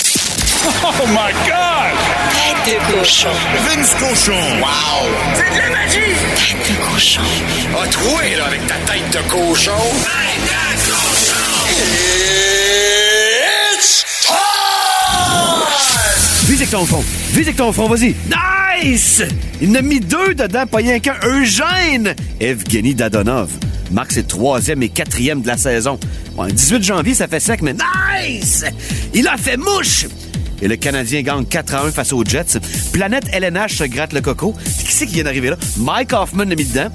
[0.66, 2.64] Oh my God!
[2.64, 3.28] Tête de cochon.
[3.66, 4.32] Vince Cochon!
[4.60, 5.06] Wow!
[5.34, 6.14] C'est de la magie!
[6.36, 7.20] Tête de cochon.
[7.82, 9.72] A troué, là, avec ta tête de cochon!
[10.02, 12.13] Tête de cochon!
[16.54, 17.02] Vise ton front.
[17.32, 18.14] Vise ton front, vas-y.
[18.84, 19.24] Nice!
[19.60, 21.16] Il en a mis deux dedans, pas rien qu'un.
[21.24, 22.14] Eugène!
[22.38, 23.50] Evgeny Dadonov.
[23.90, 25.98] Marque ses troisième et quatrième de la saison.
[26.36, 28.64] Bon, le 18 janvier, ça fait sec, mais nice!
[29.14, 30.06] Il a fait mouche!
[30.62, 32.60] Et le Canadien gagne 4 à 1 face aux Jets.
[32.92, 34.54] Planète LNH se gratte le coco.
[34.78, 35.56] Qui c'est qui vient d'arriver là?
[35.78, 36.92] Mike Hoffman l'a mis dedans.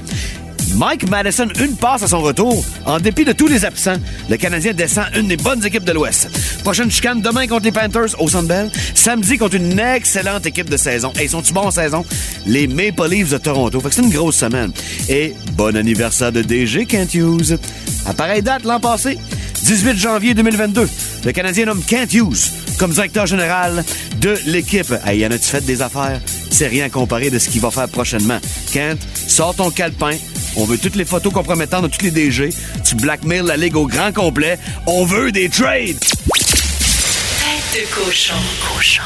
[0.75, 2.63] Mike Madison, une passe à son retour.
[2.86, 3.97] En dépit de tous les absents,
[4.29, 6.29] le Canadien descend une des bonnes équipes de l'Ouest.
[6.63, 8.69] Prochaine chicane demain contre les Panthers au Bell.
[8.93, 11.12] Samedi contre une excellente équipe de saison.
[11.19, 12.05] Et ils sont-tu bons en saison?
[12.45, 13.79] Les Maple Leafs de Toronto.
[13.79, 14.71] Fait que c'est une grosse semaine.
[15.08, 17.58] Et bon anniversaire de DG Kent Hughes.
[18.05, 19.17] À pareille date l'an passé,
[19.63, 20.89] 18 janvier 2022,
[21.25, 23.84] le Canadien nomme Kent Hughes comme directeur général
[24.21, 24.93] de l'équipe.
[25.05, 26.21] Hey, y en a-tu fait des affaires?
[26.49, 28.39] C'est rien comparé de ce qu'il va faire prochainement.
[28.71, 30.15] Kent, sors ton calepin.
[30.55, 32.49] On veut toutes les photos compromettantes de tous les DG.
[32.83, 34.57] Tu blackmail la ligue au grand complet.
[34.88, 35.99] On veut des trades.
[35.99, 38.33] Tête de cochon.
[38.75, 39.03] Cochon.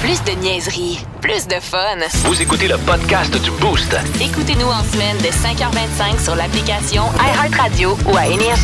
[0.00, 1.96] Plus de niaiserie, plus de fun.
[2.24, 3.96] Vous écoutez le podcast du Boost.
[4.20, 8.62] Écoutez-nous en semaine de 5h25 sur l'application iHeartRadio ou à Énergie.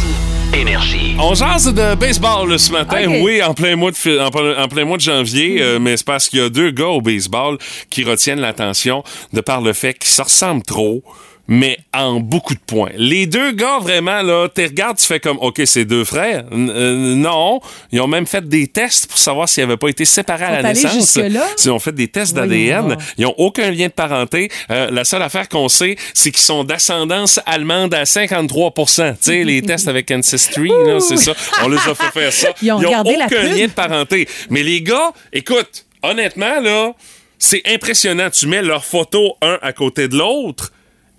[0.52, 1.16] Énergie.
[1.18, 4.62] On jase de baseball là, ce matin, oui, en plein mois de fi- en, plein-
[4.62, 7.00] en plein mois de janvier, euh, mais c'est parce qu'il y a deux gars au
[7.00, 7.58] baseball
[7.90, 9.02] qui retiennent l'attention
[9.32, 11.02] de par le fait qu'ils se ressemblent trop.
[11.46, 12.90] Mais en beaucoup de points.
[12.96, 16.44] Les deux gars, vraiment, là, tu regardes, tu fais comme, OK, c'est deux frères.
[16.50, 17.60] N- euh, non.
[17.92, 20.72] Ils ont même fait des tests pour savoir s'ils n'avaient pas été séparés à la
[20.72, 21.18] naissance.
[21.64, 22.96] Ils ont fait des tests d'ADN.
[23.18, 24.48] Ils ont aucun lien de parenté.
[24.70, 29.44] Euh, la seule affaire qu'on sait, c'est qu'ils sont d'ascendance allemande à 53 Tu sais,
[29.44, 31.34] les tests avec Ancestry, c'est ça.
[31.62, 32.48] On les a fait faire ça.
[32.62, 34.26] Ils ont regardé la aucun lien de parenté.
[34.48, 36.92] Mais les gars, écoute, honnêtement, là,
[37.38, 38.30] c'est impressionnant.
[38.30, 40.72] Tu mets leurs photos un à côté de l'autre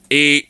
[0.10, 0.48] et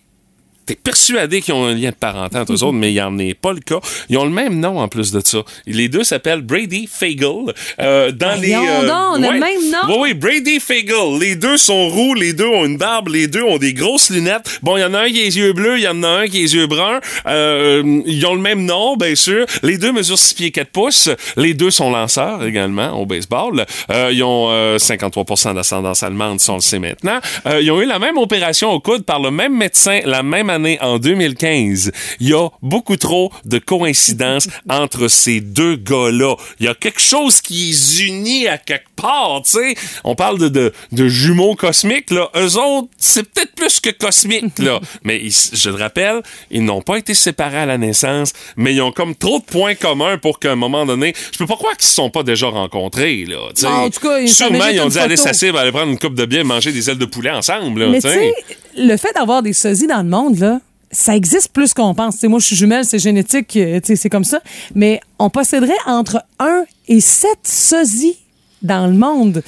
[0.66, 3.18] T'es persuadé qu'ils ont un lien de parenté entre eux autres, mais il n'y en
[3.20, 3.80] est pas le cas.
[4.10, 5.40] Ils ont le même nom en plus de ça.
[5.68, 7.54] Les deux s'appellent Brady Fagel.
[7.80, 9.80] Euh, dans les, Voyons donc, on a le même nom.
[9.90, 11.20] Oui, oui, Brady Fagel.
[11.20, 14.60] Les deux sont roux, les deux ont une barbe, les deux ont des grosses lunettes.
[14.64, 16.08] Bon, il y en a un qui a les yeux bleus, il y en a
[16.08, 17.00] un qui a les yeux bruns.
[17.28, 19.46] Euh, ils ont le même nom, bien sûr.
[19.64, 21.10] Les deux mesurent 6 pieds 4 pouces.
[21.38, 23.66] Les deux sont lanceurs également au baseball.
[23.92, 27.20] Euh, ils ont euh, 53% d'ascendance allemande, si on le sait maintenant.
[27.46, 30.50] Euh, ils ont eu la même opération au coude par le même médecin la même
[30.56, 31.92] année en 2015.
[32.20, 36.36] Il y a beaucoup trop de coïncidences entre ces deux gars-là.
[36.60, 39.76] Il y a quelque chose qui les unit à quelque part, tu sais.
[40.04, 42.30] On parle de, de, de jumeaux cosmiques, là.
[42.36, 44.80] Eux autres, c'est peut-être plus que cosmique, là.
[45.04, 48.82] mais ils- je le rappelle, ils n'ont pas été séparés à la naissance, mais ils
[48.82, 51.76] ont comme trop de points communs pour qu'à un moment donné, je peux pas croire
[51.78, 53.38] qu'ils se sont pas déjà rencontrés, là.
[53.54, 53.68] sais.
[53.68, 56.26] En tout cas, ils Sûrement, ils ont dit, allez, s'asseoir, aller prendre une coupe de
[56.26, 58.34] bière, manger des ailes de poulet ensemble, là, Mais tu sais,
[58.78, 60.45] le fait d'avoir des sosies dans le monde, là,
[60.92, 62.22] ça existe plus qu'on pense.
[62.24, 64.42] Moi, je suis jumelle, c'est génétique, euh, c'est comme ça.
[64.74, 68.18] Mais on posséderait entre 1 et 7 sosies
[68.62, 69.44] dans le monde.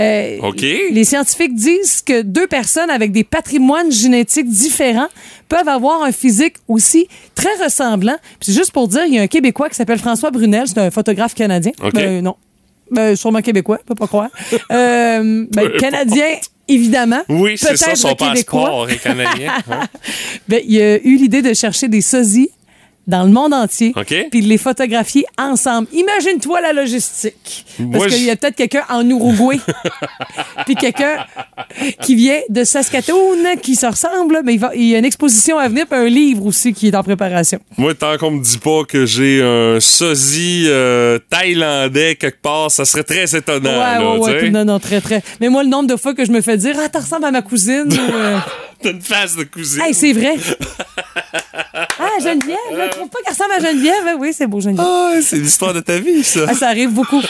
[0.00, 0.62] Euh, OK.
[0.62, 5.08] Les scientifiques disent que deux personnes avec des patrimoines génétiques différents
[5.48, 8.16] peuvent avoir un physique aussi très ressemblant.
[8.40, 10.78] Puis c'est juste pour dire, il y a un Québécois qui s'appelle François Brunel, c'est
[10.78, 11.72] un photographe canadien.
[11.82, 11.92] OK.
[11.92, 12.36] Ben, non.
[12.90, 14.28] Ben, sûrement québécois, peut pas croire.
[14.70, 16.26] Euh, ben, canadien,
[16.68, 17.22] évidemment.
[17.28, 18.62] Oui, c'est ça, son québécois.
[18.62, 19.52] passeport est canadien.
[19.68, 19.76] Ouais.
[20.48, 22.50] Ben, il a eu l'idée de chercher des sosies
[23.06, 24.14] dans le monde entier, OK.
[24.30, 25.88] puis de les photographier ensemble.
[25.92, 27.64] Imagine-toi la logistique.
[27.92, 29.58] Parce qu'il y a peut-être quelqu'un en Uruguay,
[30.66, 31.24] puis quelqu'un
[32.00, 35.58] qui vient de Saskatoon, qui se ressemble, mais il, va- il y a une exposition
[35.58, 37.58] à venir, puis un livre aussi qui est en préparation.
[37.76, 42.84] Moi, tant qu'on me dit pas que j'ai un sosie euh, thaïlandais quelque part, ça
[42.84, 43.70] serait très étonnant.
[43.70, 45.22] ouais, là, ouais, ouais, non, non, très, très.
[45.40, 47.30] Mais moi, le nombre de fois que je me fais dire, ah, t'as ressemble à
[47.30, 47.88] ma cousine.
[47.92, 48.38] ou, euh,
[48.82, 49.80] T'as une face de cousine.
[49.82, 50.34] Hey, c'est vrai.
[52.16, 54.04] ah, Geneviève, je trouve pas qu'elle ressemble à Geneviève.
[54.08, 54.86] Ah Oui, c'est beau, Geneviève.
[54.86, 56.40] Ah, c'est l'histoire de ta vie, ça.
[56.48, 57.22] Ah, ça arrive beaucoup.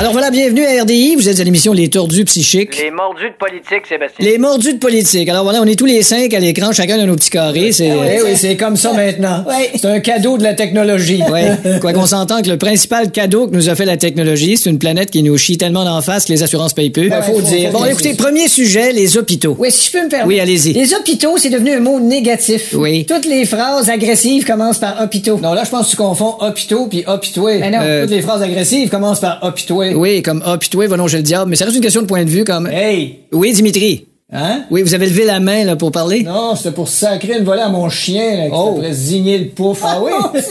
[0.00, 1.14] Alors voilà, bienvenue à RDI.
[1.14, 2.76] Vous êtes à l'émission Les Tordus Psychiques.
[2.82, 4.26] Les mordus de politique, Sébastien.
[4.26, 5.28] Les mordus de politique.
[5.28, 7.70] Alors voilà, on est tous les cinq à l'écran, chacun dans nos petits carrés.
[7.72, 9.44] C'est Eh oui, c'est comme ça maintenant.
[9.76, 11.22] C'est un cadeau de la technologie.
[11.34, 11.52] Ouais.
[11.80, 14.78] Quoi qu'on s'entend que le principal cadeau que nous a fait la technologie, c'est une
[14.78, 17.08] planète qui nous chie tellement d'en face que les assurances payent peu.
[17.08, 17.70] Ouais, faut dire.
[17.72, 19.56] Bon, écoutez, premier sujet, les hôpitaux.
[19.58, 20.28] Oui, si je peux me permettre.
[20.28, 20.72] Oui, allez-y.
[20.74, 22.74] Les hôpitaux, c'est devenu un mot négatif.
[22.74, 23.04] Oui.
[23.06, 25.38] Toutes les phrases agressives commencent par hôpitaux.
[25.42, 27.58] Non, là, je pense que tu confonds hôpitaux puis hôpitoué.
[27.58, 27.78] Mais non.
[27.82, 29.83] Euh, Toutes les phrases agressives commencent par hôpitoué.
[29.94, 31.50] Oui, comme ah, puis toi, va longer le diable.
[31.50, 32.66] Mais ça reste une question de point de vue, comme.
[32.66, 33.20] Hey!
[33.32, 34.06] Oui, Dimitri.
[34.32, 34.62] Hein?
[34.70, 36.22] Oui, vous avez levé la main là pour parler.
[36.22, 38.80] Non, c'était pour sacrer une volée à mon chien, là, qui Oh.
[38.90, 39.80] zigner le pouf.
[39.84, 40.12] Ah oui?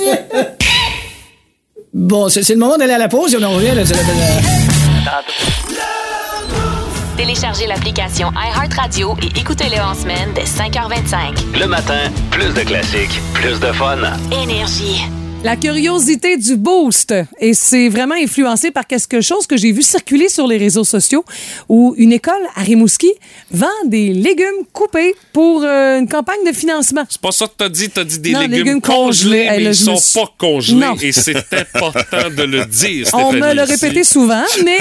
[1.95, 3.83] Bon, c'est c'est le moment d'aller à la pause et on en revient là.
[3.83, 5.21] la-
[7.15, 11.59] Téléchargez l'application iHeartRadio et écoutez-le en semaine dès 5h25.
[11.59, 11.99] Le matin,
[12.31, 13.97] plus de classiques, plus de fun.
[14.31, 15.03] Énergie.
[15.43, 17.13] La curiosité du boost.
[17.37, 21.25] Et c'est vraiment influencé par quelque chose que j'ai vu circuler sur les réseaux sociaux
[21.67, 23.11] où une école à Rimouski
[23.51, 27.03] vend des légumes coupés pour euh, une campagne de financement.
[27.09, 29.37] C'est pas ça que t'as dit, t'as dit des Non, légumes, légumes congelés, congelés.
[29.41, 30.95] Hey, mais là, ils sont suis- pas congelés Non.
[31.01, 34.77] et c'est important de le dire, On me l'a répété souvent, mais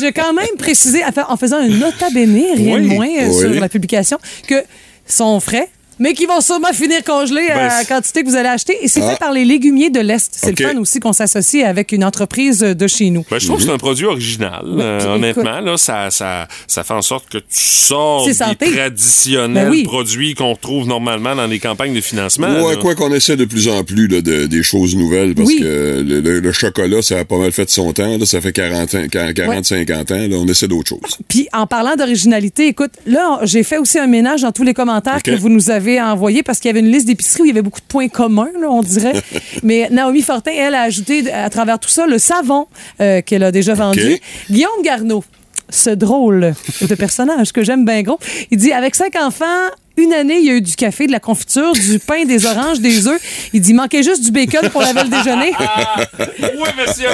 [0.00, 3.38] j'ai quand même précisé en faisant un nota bene, rien Oui, de moins euh, oui.
[3.38, 4.16] sur la publication,
[4.48, 4.64] que
[5.06, 5.68] sont frais.
[6.02, 8.76] Mais qui vont sûrement finir congelés à Ben, la quantité que vous allez acheter.
[8.82, 9.10] Et c'est Ah.
[9.10, 10.32] fait par les légumiers de l'Est.
[10.36, 13.24] C'est le fun aussi qu'on s'associe avec une entreprise de chez nous.
[13.30, 14.62] Ben, je trouve que c'est un produit original.
[14.66, 18.72] euh, puis, honnêtement, là, ça, ça, ça fait en sorte que tu sors des santé.
[18.72, 19.84] traditionnels Ben oui.
[19.84, 22.48] produits qu'on trouve normalement dans les campagnes de financement.
[22.48, 22.80] Ouais, là.
[22.80, 25.58] quoi qu'on essaie de plus en plus là, de- des choses nouvelles, parce Oui.
[25.60, 28.16] que le, le- le chocolat, ça a pas mal fait son temps.
[28.18, 30.28] Là, ça fait 40 ans, 40-50 ans.
[30.28, 31.18] Là, on essaie d'autres choses.
[31.28, 35.22] Puis en parlant d'originalité, écoute, là, j'ai fait aussi un ménage dans tous les commentaires
[35.22, 37.52] que vous nous avez envoyés parce qu'il y avait une liste d'épiceries où il y
[37.52, 39.14] avait beaucoup de points communs, là, on dirait.
[39.62, 42.66] Mais Naomi Fortin, elle, a ajouté à travers tout ça le savon
[43.00, 44.18] euh, qu'elle a déjà vendu.
[44.50, 45.24] Guillaume Garneau,
[45.68, 48.18] ce drôle de personnage que j'aime bien gros,
[48.50, 49.44] il dit avec cinq enfants,
[49.96, 52.80] une année, il y a eu du café, de la confiture, du pain, des oranges,
[52.80, 53.20] des œufs.
[53.52, 55.52] Il dit, il manquait juste du bacon pour laver le déjeuner.
[56.40, 57.08] oui, monsieur!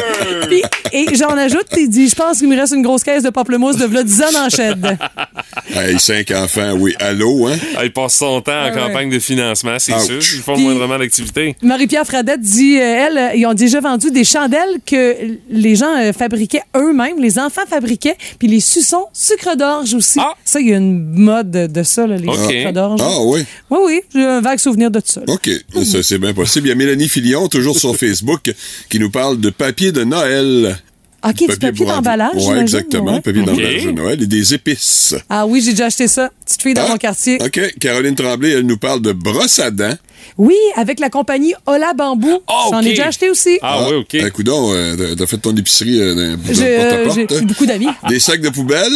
[0.47, 0.62] Puis,
[0.93, 3.77] et j'en ajoute, il dit, je pense qu'il me reste une grosse caisse de pamplemousse
[3.77, 4.99] de v'là 10 ans la shed.
[5.75, 6.95] Hey, cinq enfants, oui.
[6.99, 7.57] Allô, hein?
[7.77, 10.19] Ah, il passe son temps en Ouais, campagne de financement, c'est sûr.
[10.19, 11.57] Ils font moindrement d'activité.
[11.62, 15.17] Marie-Pierre Fradette dit, euh, elle, euh, ils ont déjà vendu des chandelles que
[15.51, 20.19] les gens euh, fabriquaient eux-mêmes, les enfants fabriquaient, puis les suçons, sucre d'orge aussi.
[20.21, 20.35] Ah!
[20.45, 22.67] Ça, il y a une mode de ça, là, les OK.
[22.72, 23.00] D'orge.
[23.02, 23.44] Ah, oui.
[23.70, 25.20] Oui, oui, j'ai un vague souvenir de ça.
[25.26, 25.33] là.
[25.33, 25.50] OK.
[25.85, 26.66] Ça, c'est bien possible.
[26.66, 28.52] Il y a Mélanie Filion, toujours sur Facebook,
[28.88, 30.78] qui nous parle de papier de Noël.
[31.26, 33.20] OK, du papier d'emballage, j'imagine, exactement, ouais.
[33.20, 35.16] papier d'emballage de Noël et des épices.
[35.28, 36.31] Ah oui, j'ai déjà acheté ça.
[36.46, 37.38] Petite fille dans Ah, mon quartier.
[37.42, 37.61] OK.
[37.81, 39.96] Caroline Tremblay, elle nous parle de brosse à dents.
[40.37, 42.40] Oui, avec la compagnie Ola Bambou.
[42.46, 42.87] Ah, J'en OK.
[42.87, 43.59] ai déjà acheté aussi.
[43.62, 44.09] Ah, oui, OK.
[44.12, 47.42] Ben, coudonc, euh, t'as- fait ton épicerie euh, dans J'ai euh, porte-à-porte, j'ai hein?
[47.42, 47.88] beaucoup d'amis.
[48.09, 48.92] Des sacs de poubelle?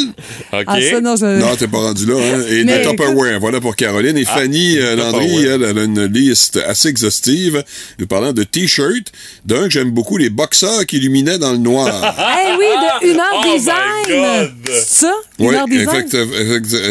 [0.52, 0.64] OK.
[0.66, 2.40] Ah, ça, non, ça- Non, t'es pas rendu là, hein?
[2.50, 3.38] Et Mais des Tupperware.
[3.40, 4.16] Voilà pour Caroline.
[4.16, 5.52] Et Fanny euh, Landry, Tupperware.
[5.54, 7.62] elle, elle a une liste assez exhaustive
[7.98, 9.12] nous parlant de t-shirts.
[9.44, 12.16] D'un que j'aime beaucoup, les boxeurs qui illuminaient dans le noir.
[12.44, 12.64] Eh oui,
[13.02, 13.74] de Une heure Oh my design.
[14.08, 14.52] God.
[14.74, 15.12] C'est ça?
[15.38, 16.06] Une heure design?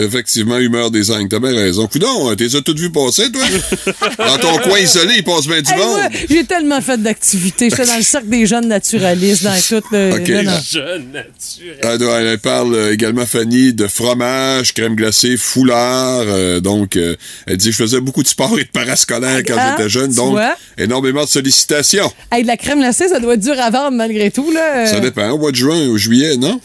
[0.06, 1.28] effectivement, humeur design.
[1.28, 1.88] T'as bien raison.
[1.88, 3.44] Coudon, t'es toutes vues passer, toi?
[4.28, 5.98] Dans ton coin isolé, il passe bien du Hey, monde.
[6.00, 7.70] moi, j'ai tellement fait d'activités.
[7.70, 10.14] J'étais dans le cercle des jeunes naturalistes, dans tout le.
[10.14, 10.30] OK.
[10.30, 10.58] non, non.
[10.72, 12.28] Jeune naturel.
[12.32, 16.22] Elle, parle euh, également, Fanny, de fromage, crème glacée, foulard.
[16.28, 17.16] euh, donc, euh,
[17.48, 20.12] elle dit, je faisais beaucoup de sport et de parascolaire quand Ah, j'étais jeune.
[20.14, 20.56] Donc, vois?
[20.78, 22.12] énormément de sollicitations.
[22.32, 24.52] Hey, de la crème glacée, ça doit être dur à vendre malgré tout.
[24.52, 24.86] Là.
[24.88, 25.30] Ça dépend.
[25.32, 26.60] Au mois de juin ou juillet, non?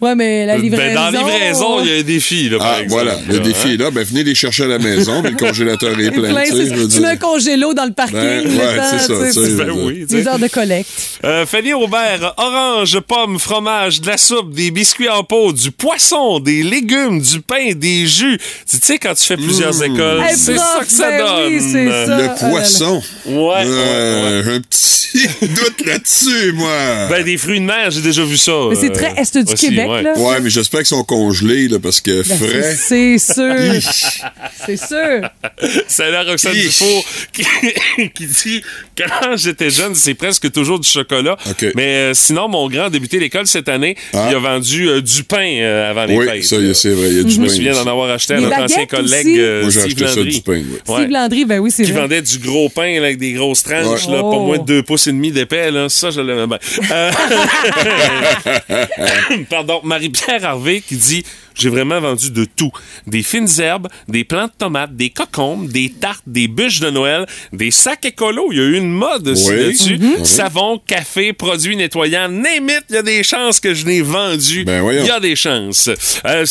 [0.00, 0.84] Ouais, mais la livraison.
[0.86, 3.18] Ben, dans la livraison, il y a un défi, là, par Ah, exemple, voilà.
[3.28, 3.72] Le là, défi hein.
[3.72, 3.90] est là.
[3.90, 6.30] Ben, venez les chercher à la maison, mais le congélateur est plein.
[6.32, 7.00] plein, tu dire.
[7.02, 8.18] mets un congélo dans le parking.
[8.18, 10.06] Ben, le ouais, temps, c'est ça, tu sais, tu sais, c'est- je Ben oui.
[10.08, 10.88] Des heures de collecte.
[11.24, 16.38] Euh, Fanny Aubert, orange, pomme, fromage, de la soupe, des biscuits en pot, du poisson,
[16.38, 18.38] des légumes, du pain, des jus.
[18.70, 21.52] Tu sais, quand tu fais plusieurs écoles, Hey, c'est ça que ça ben donne.
[21.52, 22.18] oui, c'est ça.
[22.18, 23.02] Le poisson.
[23.26, 24.88] Ouais, ouais, Euh, J'ai un petit
[25.42, 26.70] doute là-dessus, moi.
[27.08, 28.52] Ben, des fruits de mer, j'ai déjà vu ça.
[28.68, 30.22] Mais c'est euh, très est du aussi, Québec, ouais.
[30.22, 30.28] là.
[30.30, 32.76] Ouais, mais j'espère qu'ils sont congelés, là, parce que Ben, frais.
[32.76, 33.54] c'est sûr.
[34.66, 35.28] c'est sûr.
[35.86, 36.52] C'est la Roxane.
[36.54, 37.44] Dufour qui,
[38.14, 38.62] qui dit
[38.96, 41.36] quand j'étais jeune, c'est presque toujours du chocolat.
[41.74, 43.96] Mais euh, sinon, mon grand a débuté l'école cette année.
[44.12, 44.28] Ah.
[44.30, 46.44] Il a vendu euh, du pain euh, avant les Oui, fêtes.
[46.44, 46.74] ça, là.
[46.74, 47.08] c'est vrai.
[47.10, 49.26] Il y a du Je me pain souviens d'en avoir acheté à notre ancien collègue
[49.38, 50.34] euh, Moi, j'ai Steve acheté ça Landry.
[50.34, 50.64] du pain, oui.
[50.88, 50.96] Ouais.
[51.00, 52.00] Steve Landry, ben oui, c'est Qui vrai.
[52.02, 54.16] vendait du gros pain là, avec des grosses tranches, Ouais.
[54.16, 54.46] là, pas Oh.
[54.46, 55.70] moins de deux pouces et demi d'épais.
[55.88, 56.58] Ça, je l'aimais bien.
[56.90, 57.10] Euh,
[59.84, 61.24] Marie-Pierre Harvey qui dit
[61.58, 62.70] J'ai vraiment vendu de tout.
[63.06, 67.26] Des fines herbes, des plants de tomates, des cocombes, des tartes, des bûches de Noël,
[67.52, 68.48] des sacs écolos.
[68.52, 69.56] Il y a eu une mode aussi Oui.
[69.56, 69.98] là-dessus.
[69.98, 70.24] Mhm.
[70.24, 72.28] Savon, café, produits nettoyants.
[72.28, 74.64] Name it, il y a des chances que je n'ai vendu.
[74.64, 74.84] Ben.
[74.92, 75.90] Il y a des chances.
[76.24, 76.44] Euh,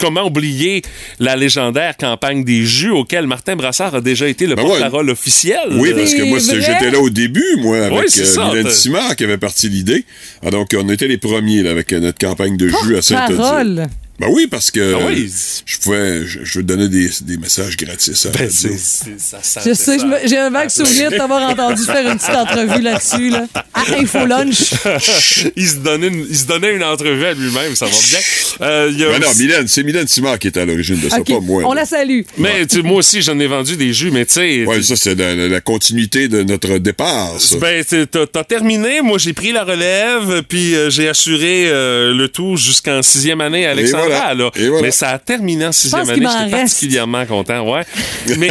[0.00, 0.82] comment oublier
[1.18, 4.68] la légendaire campagne des jus auquel Martin Brassard a déjà été le Ben ouais.
[4.68, 5.58] porte-parole officiel?
[5.72, 8.64] Oui, parce que moi, j'étais là au début, moi, avec Oui, c'est euh, ça, Mylène
[8.64, 10.04] t'as- Simard qui avait parti l'idée.
[10.44, 13.86] Ah, donc, on était les premiers là, avec euh, notre campagne de jus à Saint-Odile.
[14.22, 15.26] Ben oui, parce que Ah oui.
[15.28, 19.60] euh, je pouvais, je, je donnais des, des messages gratis à Ben, c'est- c'est- ça
[19.66, 20.06] Je sais, ça.
[20.24, 23.46] j'ai un vague souvenir de t'avoir entendu faire une petite entrevue là-dessus, là.
[23.74, 24.74] À Info Lunch.
[25.56, 28.18] il, se donnait une, il se donnait une entrevue à lui-même, ça va bien.
[28.60, 31.08] Euh, il y a Ben non, Mylène, c'est Mylène Simard qui est à l'origine de
[31.08, 31.62] ça, pas moi.
[31.66, 31.80] on là.
[31.80, 32.20] la salue.
[32.38, 34.64] mais tu sais, moi aussi, j'en ai vendu des jus, mais tu sais...
[34.66, 37.56] Ouais, ça, c'est la, la- la continuité de notre départ, ça.
[37.56, 39.00] Ben, t'as t'as terminé.
[39.00, 43.66] Moi, j'ai pris la relève, puis euh, j'ai assuré euh, le tout jusqu'en sixième année
[43.66, 44.11] à Alexandra.
[44.12, 44.34] Voilà.
[44.34, 44.50] Là.
[44.56, 44.82] Et voilà.
[44.82, 46.26] Mais ça a terminé en sixième année.
[46.44, 47.82] J'étais particulièrement content, ouais.
[48.38, 48.50] Mais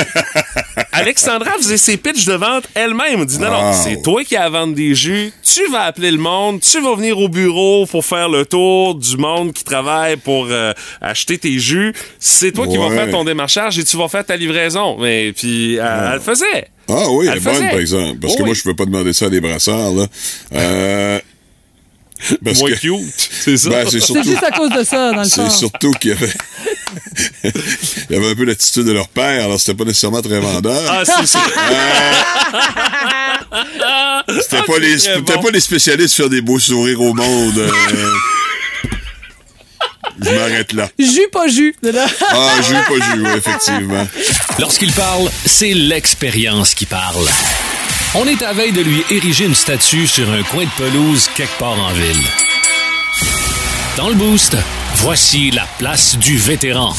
[0.91, 3.21] Alexandra faisait ses pitchs de vente elle-même.
[3.21, 5.31] Elle dit non, non, c'est toi qui as à vendre des jus.
[5.43, 6.59] Tu vas appeler le monde.
[6.61, 10.73] Tu vas venir au bureau pour faire le tour du monde qui travaille pour euh,
[11.01, 11.93] acheter tes jus.
[12.19, 14.97] C'est toi qui vas faire ton démarchage et tu vas faire ta livraison.
[14.99, 16.67] Mais puis, elle, elle le faisait.
[16.89, 17.69] Ah oui, elle Elle est bonne, faisait.
[17.69, 18.19] par exemple.
[18.21, 18.45] Parce que Oui.
[18.47, 20.05] moi, je ne peux pas demander ça à des brassards, là.
[20.53, 21.19] Euh,
[22.43, 23.69] parce Moins que- cute, c'est ça?
[23.69, 26.31] Ben, c'est juste à cause de ça, dans le c'est surtout qu'il y avait...
[27.43, 30.81] Il y avait un peu l'attitude de leur père, alors c'était pas nécessairement très vendeur.
[30.89, 31.39] Ah, c'est ça.
[34.41, 35.41] c'était ah, pas, c'est les, bon.
[35.41, 37.57] pas les spécialistes faire des beaux sourires au monde.
[37.57, 37.71] euh.
[40.23, 40.89] Je m'arrête là.
[40.99, 41.75] Jus, pas jus.
[41.83, 44.07] Ah, jus, pas jus, oui, effectivement.
[44.59, 47.25] Lorsqu'il parle, c'est l'expérience qui parle.
[48.13, 51.57] On est à veille de lui ériger une statue sur un coin de pelouse quelque
[51.57, 52.27] part en ville.
[53.95, 54.57] Dans le boost,
[54.95, 56.93] voici la place du vétéran.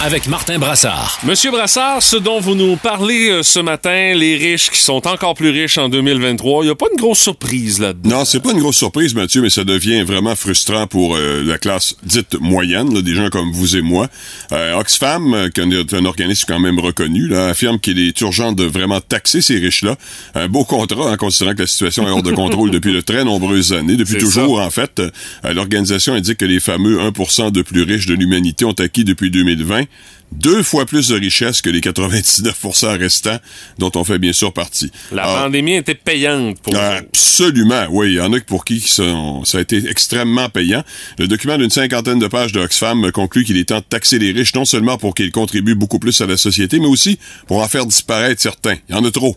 [0.00, 1.18] Avec Martin Brassard.
[1.24, 5.34] Monsieur Brassard, ce dont vous nous parlez euh, ce matin, les riches qui sont encore
[5.34, 8.18] plus riches en 2023, il n'y a pas une grosse surprise là-dedans?
[8.18, 11.58] Non, c'est pas une grosse surprise, Mathieu, mais ça devient vraiment frustrant pour euh, la
[11.58, 14.06] classe dite moyenne, là, des gens comme vous et moi.
[14.52, 18.52] Euh, Oxfam, euh, qui est un organisme quand même reconnu, là, affirme qu'il est urgent
[18.52, 19.96] de vraiment taxer ces riches-là.
[20.36, 23.24] Un beau contrat, en considérant que la situation est hors de contrôle depuis de très
[23.24, 25.00] nombreuses années, depuis toujours, en fait.
[25.00, 25.10] Euh,
[25.52, 29.87] L'organisation indique que les fameux 1% de plus riches de l'humanité ont acquis depuis 2020
[30.32, 33.38] deux fois plus de richesses que les 99% restants
[33.78, 34.90] dont on fait bien sûr partie.
[35.10, 36.96] La Alors, pandémie était payante pour ah.
[36.98, 38.08] Absolument, oui.
[38.08, 39.04] Il y en a pour qui ça,
[39.44, 40.82] ça a été extrêmement payant.
[41.18, 44.32] Le document d'une cinquantaine de pages de Oxfam conclut qu'il est temps de taxer les
[44.32, 47.68] riches, non seulement pour qu'ils contribuent beaucoup plus à la société, mais aussi pour en
[47.68, 48.76] faire disparaître certains.
[48.88, 49.36] Il y en a trop.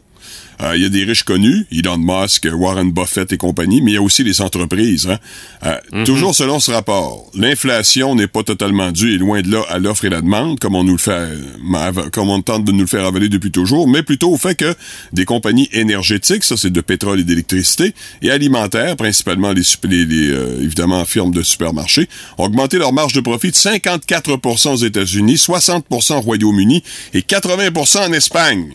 [0.62, 3.94] Euh, Il y a des riches connus, Elon Musk, Warren Buffett et compagnie, mais il
[3.96, 5.08] y a aussi les entreprises.
[5.10, 5.18] hein.
[5.66, 6.04] Euh, Mhm.
[6.06, 10.06] Toujours selon ce rapport, l'inflation n'est pas totalement due et loin de là à l'offre
[10.06, 12.88] et la demande, comme on nous le fait, euh, comme on tente de nous le
[12.88, 14.74] faire avaler depuis toujours, mais plutôt au fait que
[15.14, 20.06] des compagnies énergétiques, ça c'est de pétrole et d'électricité, et alimentaires, principalement les, sup- les,
[20.06, 24.76] les, euh, évidemment firmes de supermarchés, ont augmenté leur marge de profit de 54% aux
[24.78, 26.84] États-Unis, 60% au Royaume-Uni
[27.14, 28.66] et 80% en Espagne.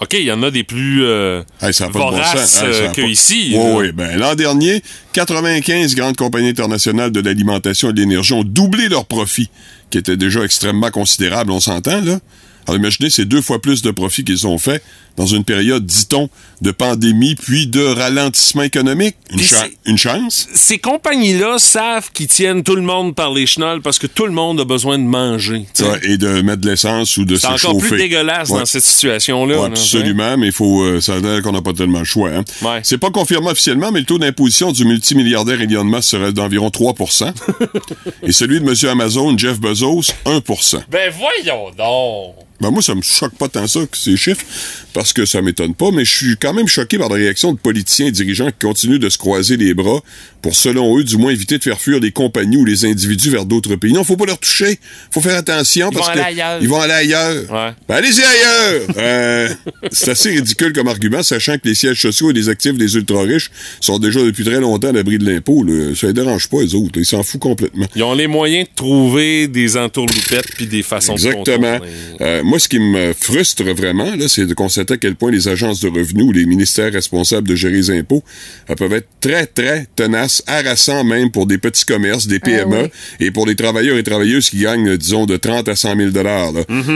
[0.00, 2.12] OK, il y en a des plus euh, Hey, ça bon.
[2.16, 3.52] Hey, ça euh, a que pas- ici.
[3.54, 3.92] Oui, oui.
[3.92, 4.82] Ben, l'an dernier,
[5.14, 9.48] 95 grandes compagnies internationales de l'alimentation et de l'énergie ont doublé leurs profits,
[9.90, 12.18] qui étaient déjà extrêmement considérables, on s'entend, là.
[12.66, 14.82] Alors imaginez, c'est deux fois plus de profits qu'ils ont fait
[15.16, 16.28] dans une période, dit-on,
[16.60, 19.16] de pandémie puis de ralentissement économique.
[19.30, 20.46] Une, Puis cha- c'est- une chance?
[20.52, 24.32] Ces compagnies-là savent qu'ils tiennent tout le monde par les chenolles parce que tout le
[24.32, 25.64] monde a besoin de manger.
[25.72, 28.02] Ça, et de mettre de l'essence ou de C'est se encore plus chauffer.
[28.02, 28.58] dégueulasse Ouais.
[28.58, 29.54] dans cette situation-là.
[29.56, 32.04] Ouais, là, absolument, mais il faut, euh, ça a l'air qu'on n'a pas tellement le
[32.04, 32.30] choix.
[32.30, 32.44] Hein.
[32.62, 32.80] Ouais.
[32.82, 37.32] C'est pas confirmé officiellement, mais le taux d'imposition du multimilliardaire Elon Musk serait d'environ 3%
[38.22, 38.74] et celui de M.
[38.90, 42.34] Amazon, Jeff Bezos, 1% Ben voyons donc!
[42.60, 44.44] Ben moi, ça me choque pas tant ça que ces chiffres,
[44.92, 47.58] parce que ça m'étonne pas, mais je suis quand même choqué par la réaction de
[47.58, 50.00] politiciens et dirigeants qui continuent de se croiser les bras
[50.42, 53.44] pour, selon eux, du moins éviter de faire fuir les compagnies ou les individus vers
[53.44, 53.92] d'autres pays.
[53.92, 54.78] Non, faut pas leur toucher.
[55.10, 56.58] Faut faire attention Ils parce vont que aller ailleurs.
[56.62, 57.50] ils vont aller ailleurs.
[57.50, 57.70] Ouais.
[57.88, 58.82] Ben, allez-y ailleurs!
[58.98, 59.48] Euh,
[59.92, 63.50] c'est assez ridicule comme argument, sachant que les sièges sociaux et les actifs des ultra-riches
[63.80, 65.62] sont déjà depuis très longtemps à l'abri de l'impôt.
[65.64, 65.94] là.
[65.94, 66.92] Ça les dérange pas, les autres.
[66.98, 67.86] Ils s'en foutent complètement.
[67.94, 71.74] Ils ont les moyens de trouver des entourloupettes puis des façons Exactement.
[71.74, 72.42] de contourner.
[72.46, 75.48] Euh, moi, ce qui me frustre vraiment, là, c'est de constater à quel point les
[75.48, 78.22] agences de revenus ou les ministères responsables de gérer les impôts
[78.70, 83.26] euh, peuvent être très, très tenaces, harassants même pour des petits commerces, des PME, oui.
[83.26, 86.10] et pour les travailleurs et travailleuses qui gagnent, euh, disons, de 30 à 100 000
[86.22, 86.50] là.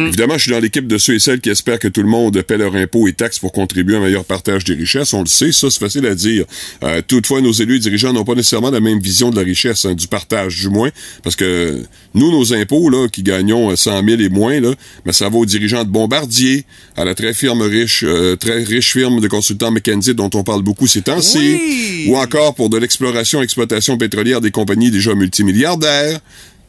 [0.07, 2.41] Évidemment, je suis dans l'équipe de ceux et celles qui espèrent que tout le monde
[2.43, 5.13] paie leurs impôts et taxes pour contribuer à un meilleur partage des richesses.
[5.13, 6.45] On le sait, ça, c'est facile à dire.
[6.83, 9.85] Euh, toutefois, nos élus et dirigeants n'ont pas nécessairement la même vision de la richesse,
[9.85, 10.91] hein, du partage, du moins,
[11.23, 11.83] parce que
[12.15, 14.75] nous, nos impôts, là, qui gagnons euh, 100 000 et moins, là,
[15.05, 16.65] mais ça va aux dirigeants de Bombardier,
[16.97, 20.63] à la très firme riche, euh, très riche firme de consultants McKenzie dont on parle
[20.63, 22.05] beaucoup ces temps-ci, Oui.
[22.09, 26.21] ou encore pour de l'exploration et exploitation pétrolière des compagnies déjà multimilliardaires.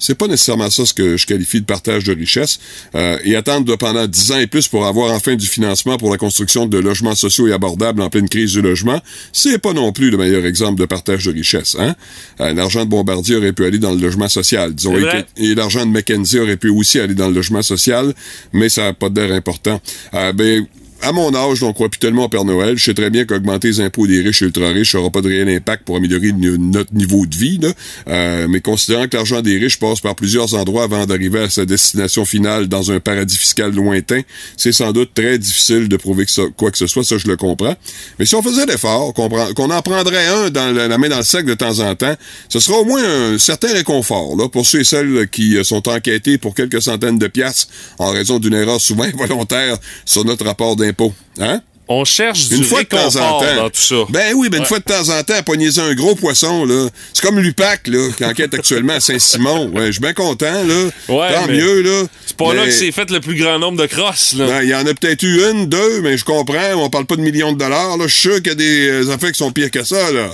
[0.01, 2.59] C'est pas nécessairement ça ce que je qualifie de partage de richesse.
[2.95, 6.11] Euh, et attendre de pendant 10 ans et plus pour avoir enfin du financement pour
[6.11, 8.99] la construction de logements sociaux et abordables en pleine crise du logement,
[9.31, 11.77] c'est pas non plus le meilleur exemple de partage de richesse.
[11.79, 11.95] Hein?
[12.39, 14.95] Euh, l'argent de Bombardier aurait pu aller dans le logement social, disons,
[15.37, 18.13] et l'argent de McKenzie aurait pu aussi aller dans le logement social,
[18.53, 19.79] mais ça n'a pas d'air important.
[20.13, 20.65] Euh, ben,
[21.01, 22.77] à mon âge, on croit plus tellement au Père Noël.
[22.77, 25.49] Je sais très bien qu'augmenter les impôts des riches et ultra-riches n'aura pas de réel
[25.49, 27.57] impact pour améliorer notre niveau de vie.
[27.57, 27.69] Là.
[28.07, 31.65] Euh, mais considérant que l'argent des riches passe par plusieurs endroits avant d'arriver à sa
[31.65, 34.21] destination finale dans un paradis fiscal lointain,
[34.57, 37.03] c'est sans doute très difficile de prouver que ça, quoi que ce soit.
[37.03, 37.75] Ça, je le comprends.
[38.19, 41.17] Mais si on faisait l'effort, qu'on qu'on en prendrait un dans la, la main dans
[41.17, 42.15] le sac de temps en temps,
[42.49, 45.87] ce sera au moins un certain réconfort là, pour ceux et celles qui euh, sont
[45.89, 50.75] enquêtés pour quelques centaines de piastres en raison d'une erreur souvent involontaire sur notre rapport
[50.75, 50.90] d'impôt.
[51.39, 51.61] Hein?
[51.93, 53.55] On cherche du Une fois de temps en temps.
[53.55, 53.95] dans tout ça.
[54.09, 56.87] Ben oui, ben une fois de temps en temps, pognez un gros poisson, là.
[57.11, 59.69] C'est comme l'UPAC, là, qui enquête actuellement à Saint-Simon.
[59.73, 60.89] Ouais, je suis bien content, là.
[61.09, 62.07] Ouais, Tant mieux, là.
[62.25, 64.35] C'est pas là que c'est fait le plus grand nombre de crosses.
[64.35, 64.47] Là.
[64.47, 67.17] Ben, il y en a peut-être eu une, deux, mais je comprends, on parle pas
[67.17, 68.07] de millions de dollars, là.
[68.07, 70.29] Je suis sûr qu'il y a des euh, affaires qui sont pires que ça, là.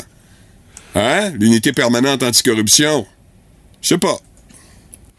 [0.93, 1.32] Hein?
[1.39, 3.08] L'unité permanente anticorruption.
[3.82, 4.20] Je sais pas.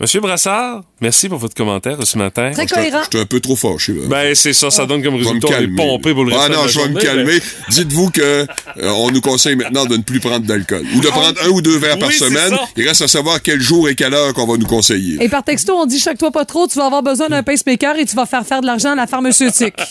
[0.00, 2.50] Monsieur Brassard, merci pour votre commentaire ce matin.
[2.52, 3.02] Très Je cohérent.
[3.10, 4.02] suis un peu trop fâché, là.
[4.06, 6.32] Ben, c'est ça, ça donne comme Je vais me résultat, on est pompé pour le
[6.32, 7.40] reste Ah de non, la je vais me journée, calmer.
[7.70, 8.46] Dites-vous que euh,
[8.82, 10.84] on nous conseille maintenant de ne plus prendre d'alcool.
[10.94, 12.50] Ou de prendre un ou deux verres par Oui, semaine.
[12.50, 12.60] ça.
[12.76, 15.22] Il reste à savoir quel jour et quelle heure qu'on va nous conseiller.
[15.22, 17.96] Et par texto, on dit chaque toi pas trop, tu vas avoir besoin d'un pacemaker
[17.98, 19.74] et tu vas faire faire de l'argent à la pharmaceutique.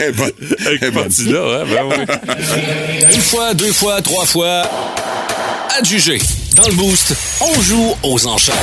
[0.00, 0.30] Eh ben,
[0.82, 1.06] eh ben.
[1.30, 3.14] là, hein, ben oui.
[3.14, 4.62] Une fois, deux fois, trois fois.
[5.78, 6.18] Adjugé.
[6.56, 8.54] Dans le boost, on joue aux enchères.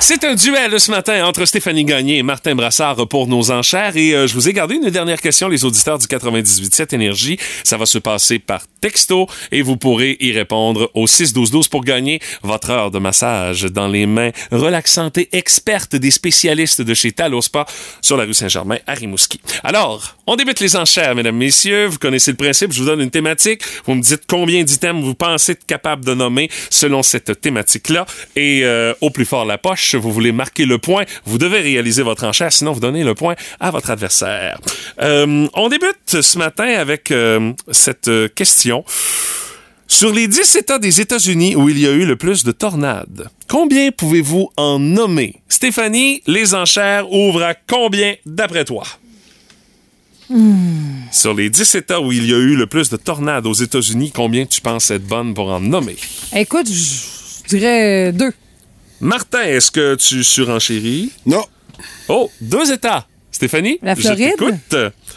[0.00, 3.96] C'est un duel ce matin entre Stéphanie Gagné et Martin Brassard pour nos enchères.
[3.96, 7.38] Et euh, je vous ai gardé une dernière question, les auditeurs du 98.7 Énergie.
[7.62, 12.20] Ça va se passer par texto et vous pourrez y répondre au 6-12-12 pour gagner
[12.42, 17.64] votre heure de massage dans les mains relaxantes et expertes des spécialistes de chez Talospa
[18.02, 19.40] sur la rue Saint-Germain à Rimouski.
[19.62, 21.86] Alors, on débute les enchères, mesdames, messieurs.
[21.86, 22.72] Vous connaissez le principe.
[22.72, 23.62] Je vous donne une thématique.
[23.84, 28.04] Vous me dites combien d'items vous pensez être capable de nommer selon cette thématique-là.
[28.34, 31.04] Et euh, au plus fort la poche, vous voulez marquer le point.
[31.24, 34.58] Vous devez réaliser votre enchère, sinon vous donnez le point à votre adversaire.
[35.00, 38.84] Euh, on débute ce matin avec euh, cette euh, question.
[39.88, 43.28] Sur les 10 États des États-Unis où il y a eu le plus de tornades,
[43.48, 45.36] combien pouvez-vous en nommer?
[45.48, 48.84] Stéphanie, les enchères ouvrent à combien d'après toi?
[51.12, 54.10] Sur les 10 États où il y a eu le plus de tornades aux États-Unis,
[54.12, 55.96] combien tu penses être bonne pour en nommer?
[56.34, 58.32] Écoute, je dirais deux.
[59.00, 61.12] Martin, est-ce que tu surenchéris?
[61.26, 61.44] Non.
[62.08, 63.06] Oh, deux États.
[63.30, 63.78] Stéphanie?
[63.82, 64.32] La je Floride?
[64.38, 64.76] t'écoute.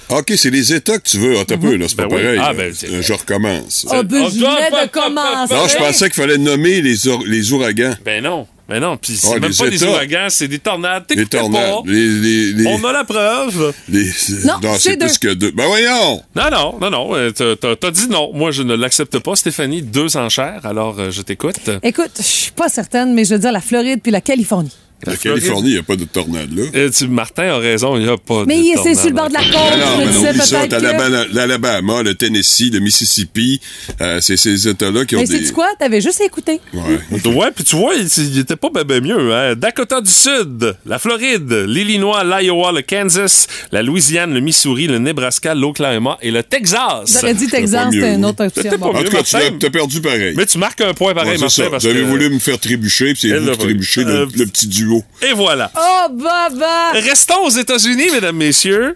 [0.09, 1.35] OK, c'est les États que tu veux.
[1.39, 2.21] Ah, t'as peu, là, c'est pas Ben oui.
[2.23, 2.39] pareil.
[2.41, 3.85] Ah, ben, c'est- je recommence.
[3.89, 5.53] Oh, ben, Oh, je venais de commencer.
[5.53, 6.95] Non, je pensais qu'il fallait nommer les,
[7.27, 7.95] les ouragans.
[8.03, 8.45] Ben non.
[8.69, 8.97] Ben non.
[8.97, 11.03] Puis c'est Ah, même pas des ouragans, c'est des tornades.
[11.09, 11.69] Les T'écoutais tornades.
[11.69, 11.81] pas.
[11.85, 13.73] Les, les, les, On a la preuve.
[13.89, 14.03] les-
[14.45, 15.29] Non, c'est c'est plus deux.
[15.29, 15.51] que deux.
[15.51, 16.21] Ben voyons!
[16.35, 17.15] Non, non, non, non.
[17.15, 18.31] euh, t'as dit non.
[18.33, 19.81] Moi, je ne l'accepte pas, Stéphanie.
[19.81, 20.65] Deux enchères.
[20.65, 21.69] Alors, euh, je t'écoute.
[21.83, 24.71] Écoute, je suis pas certaine, mais je veux dire la Floride puis la Californie.
[25.05, 25.15] La.
[25.15, 26.63] Californie, il n'y a pas de tornade, là.
[26.75, 29.15] Euh, tu- Martin a raison, il n'y a pas Mais de c'est tornade sur le
[29.15, 29.49] bord de la côte.
[29.53, 33.61] Je non, mais disais peut-être l'Alabama, le Tennessee, le Mississippi,
[34.01, 35.37] euh, c'est ces États-là qui ont Mais des...
[35.39, 35.67] sais-tu quoi?
[35.79, 36.59] T'avais juste à écouter.
[36.73, 37.31] Ouais.
[37.33, 39.33] Ouais, puis tu vois, il, était pas ben, ben mieux.
[39.33, 39.55] Hein?
[39.55, 45.55] Dakota du Sud, la Floride, l'Illinois, l'Iowa, le Kansas, la Louisiane, le Missouri, le Nebraska,
[45.55, 47.13] l'Oklahoma et le Texas.
[47.13, 48.77] J'aurais dit Texas, c'était une autre option.
[48.77, 48.87] Bon.
[48.95, 50.33] En tout cas, tu t'as perdu pareil.
[50.35, 51.69] Mais tu marques un point pareil, Ouais, c'est Martin, ça.
[51.69, 54.67] parce Vous avez voulu me faire trébucher, puis c'est vous qui trébuchez Euh, le petit
[54.67, 54.88] duo.
[55.21, 55.71] Et voilà.
[55.77, 56.91] Oh, baba!
[56.93, 58.95] Restons aux États-Unis, mesdames, messieurs.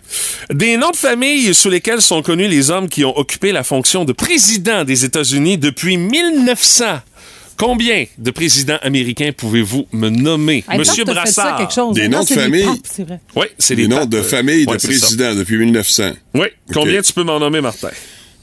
[0.51, 4.05] Des noms de famille sous lesquels sont connus les hommes qui ont occupé la fonction
[4.05, 6.99] de président des États-Unis depuis 1900.
[7.57, 10.63] Combien de présidents américains pouvez-vous me nommer?
[10.69, 11.57] Hey, Monsieur fait ça Brassard.
[11.57, 11.95] quelque chose.
[11.95, 12.65] Des noms de famille.
[12.65, 13.19] papes, c'est vrai.
[13.35, 16.11] Oui, c'est Les les noms de famille ouais, de présidents depuis 1900.
[16.33, 16.47] Oui.
[16.73, 17.89] Combien tu peux m'en nommer, Martin?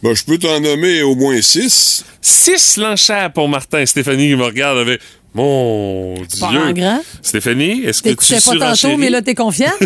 [0.02, 2.04] Ben, je peux t'en nommer au moins six.
[2.22, 3.84] Six l'enchère pour Martin.
[3.84, 5.00] Stéphanie qui me regarde avec...
[5.34, 6.60] Mon Pas Dieu.
[6.60, 7.00] en grand.
[7.22, 9.72] Stéphanie, est-ce que tu T'écoutais pas tantôt, mais là, t'es confiant?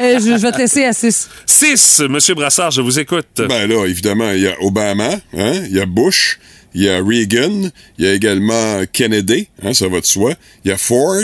[0.00, 1.28] Euh, je, je vais te laisser à 6.
[1.46, 3.26] Six, Monsieur Brassard, je vous écoute.
[3.36, 6.38] Ben là, évidemment, il y a Obama, hein, il y a Bush,
[6.74, 10.32] il y a Reagan, il y a également Kennedy, hein, ça va de soi.
[10.64, 11.14] Il y a Ford,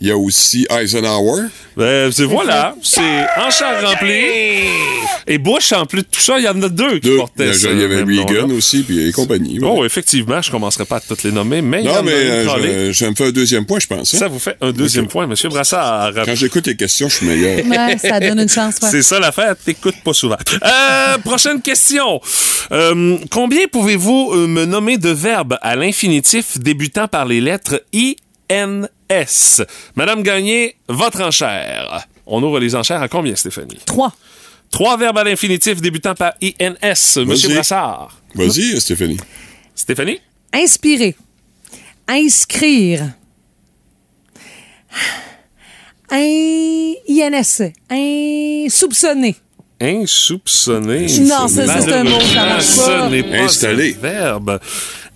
[0.00, 1.42] il y a aussi Eisenhower.
[1.76, 3.00] Ben, c'est- voilà, c'est
[3.38, 4.68] enchère remplie.
[5.26, 7.16] Et Bush, en plus de tout ça, il y en a deux qui Deux.
[7.16, 9.58] portaient Il ce y avait Reagan aussi, puis et compagnie.
[9.58, 9.68] ouais.
[9.70, 12.12] Oh, effectivement, je commencerai pas à toutes les nommer, mais il y en a mais
[12.12, 14.14] une euh, je- ça me fait un deuxième point, je pense.
[14.14, 14.18] hein.
[14.18, 16.12] Ça vous fait un deuxième point, Monsieur Brassard.
[16.24, 17.64] Quand j'écoute les questions, je suis meilleur.
[17.66, 18.88] Ouais, ça donne une chance, ouais.
[18.90, 20.36] C'est ça l'affaire, t'écoutes pas souvent.
[20.62, 22.20] Euh, prochaine question.
[22.72, 29.62] Euh, combien pouvez-vous euh, me nommer de verbes à l'infinitif débutant par les lettres I-N-S?
[29.96, 32.06] Madame Gagné, votre enchère.
[32.26, 33.78] On ouvre les enchères à combien, Stéphanie?
[33.86, 34.14] 3.
[34.70, 37.24] Trois verbes à l'infinitif débutant par INS.
[37.24, 37.54] Monsieur.
[37.54, 38.20] Brassard.
[38.34, 39.18] Vas-y, Stéphanie.
[39.74, 40.20] Stéphanie?
[40.52, 41.16] Inspirer.
[42.08, 43.12] Inscrire.
[46.10, 46.94] In...
[47.08, 47.62] INS.
[47.90, 49.36] Insoupçonner.
[49.84, 51.06] Insoupçonné.
[51.20, 52.58] Non, ça, c'est un mot, ça
[53.22, 53.36] pas.
[53.36, 54.58] Un verbe.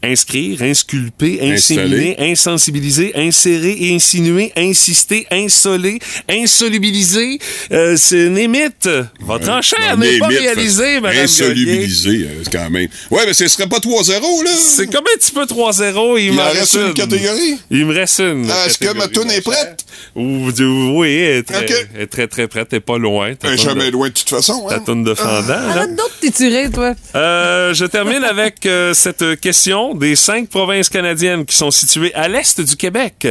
[0.00, 2.30] Inscrire, insculper, inséminer, Installer.
[2.30, 7.38] insensibiliser, insérer et insinuer, insister, insoler, insolubiliser.
[7.72, 8.88] Euh, c'est Némite.
[9.20, 11.22] Votre enchère n'est pas réalisée, madame Gagné.
[11.24, 12.88] Insolubilisé, euh, quand même.
[13.10, 14.50] Ouais, mais ce serait pas 3-0, là.
[14.56, 16.16] C'est comme un petit peu 3-0.
[16.18, 17.58] Il, en reste une catégorie?
[17.70, 18.48] Il me reste une.
[18.50, 19.84] Ah, Est-ce que ma toune est prête?
[20.14, 22.68] Ou- du- oui, elle est très, elle est très, très prête.
[22.68, 23.34] T'es pas loin.
[23.34, 24.66] Ta toune jamais de- loin de toute façon.
[24.68, 24.82] Ta Hein?
[24.86, 26.94] toune de fendant, donc de t'étirer, toi.
[27.14, 32.28] Euh, je termine avec euh, cette question des cinq provinces canadiennes qui sont situées à
[32.28, 33.26] l'est du Québec.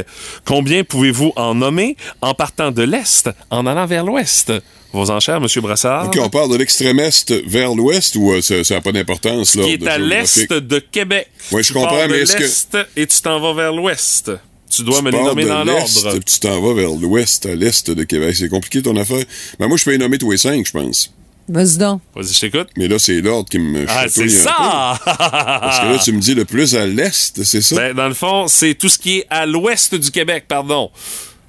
[0.46, 4.52] Combien pouvez-vous en nommer en partant de l'est, en allant vers l'ouest?
[4.94, 6.08] Vos enchères, Monsieur Brassard?
[6.08, 9.52] OK, on part de l'extrême est vers l'ouest ou euh, ça n'a pas d'importance?
[9.52, 11.28] qui est à l'est de Québec.
[11.52, 13.74] Oui, je Tu comprends, pars de mais est-ce que- l'est et tu t'en vas vers
[13.74, 14.32] l'ouest.
[14.70, 16.20] Tu dois me les nommer de dans l'ordre.
[16.26, 18.36] Tu t'en vas vers l'ouest, à l'est de Québec.
[18.38, 19.24] C'est compliqué ton affaire.
[19.60, 21.14] Ben, moi, je peux les nommer tous les cinq, je pense.
[21.50, 22.02] Vas-y donc.
[22.16, 22.68] Vas-y, je t'écoute.
[22.78, 25.00] Mais là, c'est l'ordre qui me Ah, c'est ça!
[25.06, 27.76] Parce que là, tu me dis le plus à l'est, c'est ça?
[27.76, 30.92] Ben, dans le fond, c'est tout ce qui est à l'ouest du Québec, pardon.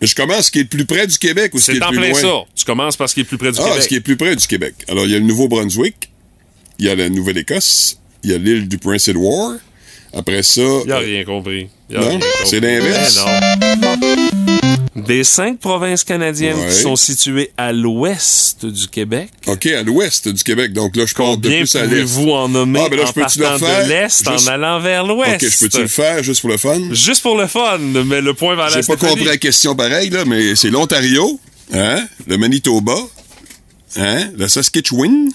[0.01, 1.75] Mais je commence ce qui est le plus près du Québec ou ce qui est
[1.75, 2.21] C'est le en plus plein loin?
[2.21, 2.51] ça.
[2.55, 3.83] Tu commences par ce qui est le plus près du Ah, Québec.
[3.83, 4.75] ce qui est plus près du Québec.
[4.89, 6.11] Alors, il y a le Nouveau-Brunswick,
[6.79, 9.55] il y a la Nouvelle-Écosse, il y a l'île du Prince-Édouard.
[10.15, 10.63] Après ça...
[10.87, 11.69] Il a rien compris.
[11.91, 12.21] Il a Non?
[12.45, 13.19] C'est l'inverse?
[13.25, 13.88] Eh non.
[15.07, 16.69] Des cinq provinces canadiennes Ouais.
[16.69, 20.73] qui sont situées à l'ouest du Québec, OK, à l'ouest du Québec.
[20.73, 21.89] Donc là, je compte de plus à l'est.
[21.89, 25.43] pouvez-vous en nommer Ah, ben là, en partant de l'est en allant vers l'ouest?
[25.43, 26.79] OK, je peux-tu le faire juste pour le fun?
[26.93, 29.75] Juste pour le fun, mais le point va à la J'ai pas compris la question
[29.75, 31.39] pareil, là, mais c'est l'Ontario,
[31.73, 32.97] hein, le Manitoba,
[33.97, 35.31] hein, le Saskatchewan,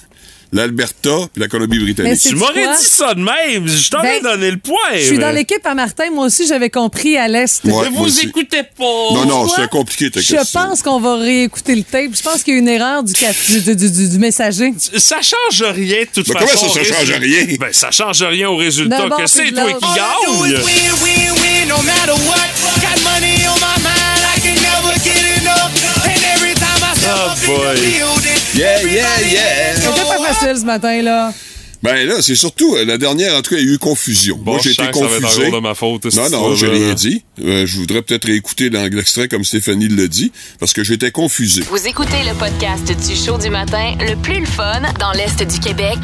[0.54, 2.20] l'Alberta puis la Colombie-Britannique.
[2.22, 3.68] Tu m'aurais dit ça de même.
[3.68, 4.76] Je t'aurais Ben, donné le point.
[4.96, 6.10] Je suis dans l'équipe à Martin.
[6.14, 7.64] Moi aussi, j'avais compris à l'Est.
[7.66, 8.84] Ouais, Mais moi vous écoutez pas.
[9.14, 10.62] Non, non, c'est compliqué ta Je question.
[10.62, 12.12] pense qu'on va réécouter le tape.
[12.16, 14.74] Je pense qu'il y a une erreur du, cap- du, du- du- du messager.
[14.98, 16.46] Ça change rien de toute façon.
[16.68, 17.46] comment ça, change rien?
[17.60, 19.10] Ben, ça change rien au résultat.
[19.18, 20.54] Que c'est toi qui gagne?
[27.06, 28.23] Oh boy.
[28.56, 29.74] Yeah, yeah, yeah.
[29.76, 31.34] Quelqu'un difficile ce matin, là.
[31.82, 34.38] Ben là, c'est surtout, euh, la dernière, en tout cas, il y a eu confusion.
[34.38, 35.52] Bon, Moi, j'ai je été sens que ça va être confusé.
[35.52, 37.26] de ma faute, Non, non, je l'ai dit.
[37.44, 40.32] Euh, je voudrais peut-être réécouter l'extrait comme Stéphanie le dit,
[40.62, 41.62] parce que j'étais confusé.
[41.70, 45.60] Vous écoutez le podcast du show du matin le plus le fun dans l'Est du
[45.60, 45.98] Québec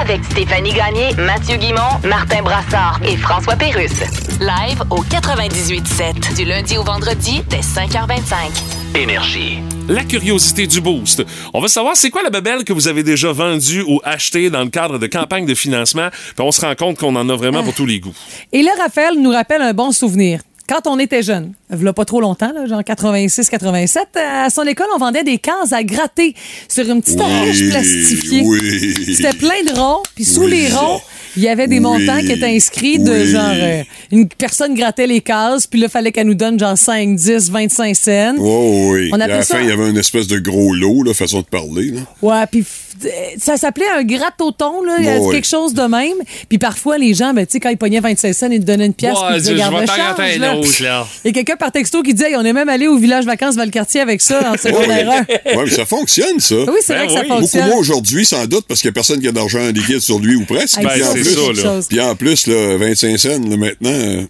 [0.00, 3.98] avec Stéphanie Gagné, Mathieu Guimont, Martin Brassard et François Pérusse.
[4.38, 8.96] Live au 98.7 du lundi au vendredi dès 5h25.
[8.96, 9.58] Énergie.
[9.88, 11.24] La curiosité du boost.
[11.54, 14.62] On va savoir c'est quoi la babelle que vous avez déjà vendue ou achetée dans
[14.64, 16.08] le cadre de campagne de financement?
[16.10, 18.14] Puis on se rend compte qu'on en a vraiment pour tous les goûts.
[18.52, 20.40] Et là, Raphaël nous rappelle un bon souvenir.
[20.68, 24.98] Quand on était jeune, il pas trop longtemps, là, genre 86-87, à son école, on
[24.98, 26.34] vendait des cases à gratter
[26.68, 28.42] sur une petite affiche plastifiée.
[28.44, 29.14] oui.
[29.14, 30.50] C'était plein de ronds, puis sous Oui.
[30.50, 31.00] les ronds,
[31.36, 31.82] il y avait des Oui.
[31.82, 33.26] montants qui étaient inscrits de Oui.
[33.26, 33.82] genre euh,
[34.12, 37.96] une personne grattait les cases, puis là fallait qu'elle nous donne genre 5, 10, 25
[37.96, 38.34] cents.
[38.38, 39.10] Oh oui.
[39.12, 41.40] On à la ça- fin, il y avait une espèce de gros lot, là, façon
[41.40, 41.90] de parler.
[41.92, 42.00] Là.
[42.22, 42.64] Ouais, puis
[43.04, 43.08] euh,
[43.38, 45.34] ça s'appelait un gratte-au-thon, là, il y a Ouais, ouais.
[45.34, 46.16] quelque chose de même.
[46.48, 48.86] Puis parfois les gens ben tu sais quand ils pognaient 25 cents, ils te donnaient
[48.86, 50.56] une pièce Ouais, puis ils disaient je- vais là.
[50.56, 51.06] autre, là.
[51.24, 53.54] Il a quelqu'un par texto qui disait Hey, on est même allé au village vacances
[53.56, 55.56] Valcartier avec ça en secondaire 1.
[55.56, 56.54] Ouais, mais ça fonctionne, ça.
[56.56, 57.26] Oui, c'est Ben vrai que ça oui.
[57.28, 57.68] Beaucoup fonctionne.
[57.68, 60.18] moins aujourd'hui, sans doute, parce qu'il n'y a personne qui a d'argent en liquide sur
[60.18, 60.78] lui ou presque.
[60.78, 61.02] Hey,
[61.34, 64.22] ça, puis en plus, là, 25 cents, là, maintenant, euh,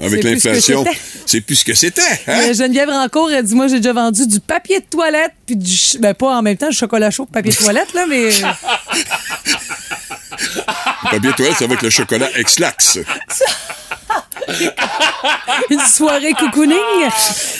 [0.02, 0.84] avec l'inflation,
[1.26, 2.00] c'est plus ce que c'était.
[2.26, 2.48] Hein?
[2.50, 5.76] Euh, Geneviève Rancourt, elle dit Moi, j'ai déjà vendu du papier de toilette, puis du.
[5.76, 8.30] ch- Ben, pas en même temps, du chocolat chaud, papier de toilette, là, mais.
[11.10, 12.98] Papier toilette, c'est avec le chocolat Ex-Lax.
[15.70, 16.76] une soirée cocooning.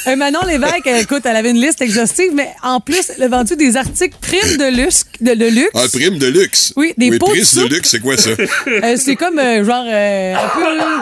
[0.07, 3.29] Euh, Manon Lévesque, euh, écoute, elle avait une liste exhaustive, mais en plus, elle a
[3.29, 5.05] vendu des articles primes de luxe.
[5.21, 5.71] De, de luxe.
[5.75, 6.73] Ah, prime de luxe?
[6.77, 8.31] Oui, des pots de de luxe, c'est quoi ça?
[8.31, 10.49] Euh, c'est comme euh, genre euh, un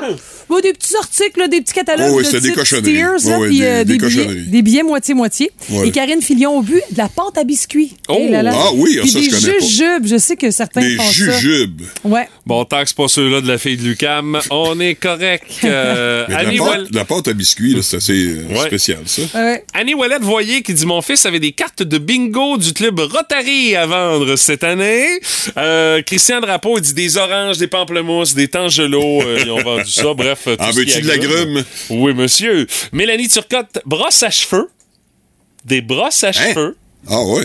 [0.06, 0.16] peu.
[0.48, 2.94] bon, des petits articles, là, des petits catalogues Oh oui, de c'était des cochonneries.
[2.94, 5.50] Steers, là, Oh oui, puis, des- euh, des des, billets, des billets moitié-moitié.
[5.70, 5.88] Ouais.
[5.88, 7.94] Et Karine Filion au but, de la pâte à biscuits.
[8.08, 8.16] Oh!
[8.20, 8.52] Eh là là.
[8.54, 9.64] Ah oui, Puis ça, des je connais pas.
[9.66, 10.06] jujubes.
[10.06, 11.10] Je sais que certains Des font ça.
[11.38, 11.82] jujubes.
[12.04, 12.28] Ouais.
[12.46, 15.44] Bon, tant que c'est pas ceux-là de la fille de Lucam, on est correct.
[15.64, 18.44] Euh, Mais de Annie, la, pâte, de la pâte à biscuits, là, c'est assez euh,
[18.50, 18.66] Ouais.
[18.66, 19.22] spécial, ça.
[19.34, 19.64] Ouais.
[19.74, 23.76] Annie Ouellette Voyer qui dit Mon fils avait des cartes de bingo du club Rotary
[23.76, 25.06] à vendre cette année.
[25.56, 29.22] Euh, Christian Drapeau il dit des oranges, des pamplemousses, des tangelots.
[29.22, 30.14] Euh, ils ont vendu ça.
[30.14, 30.37] Bref.
[30.44, 31.54] Tout En veux-tu de la agrumes.
[31.54, 31.64] grume?
[31.90, 32.66] Oui, monsieur.
[32.92, 34.68] Mélanie Turcotte, brosse à cheveux.
[35.64, 36.32] Des brosses à Hein?
[36.32, 36.76] cheveux.
[37.08, 37.44] Ah ouais.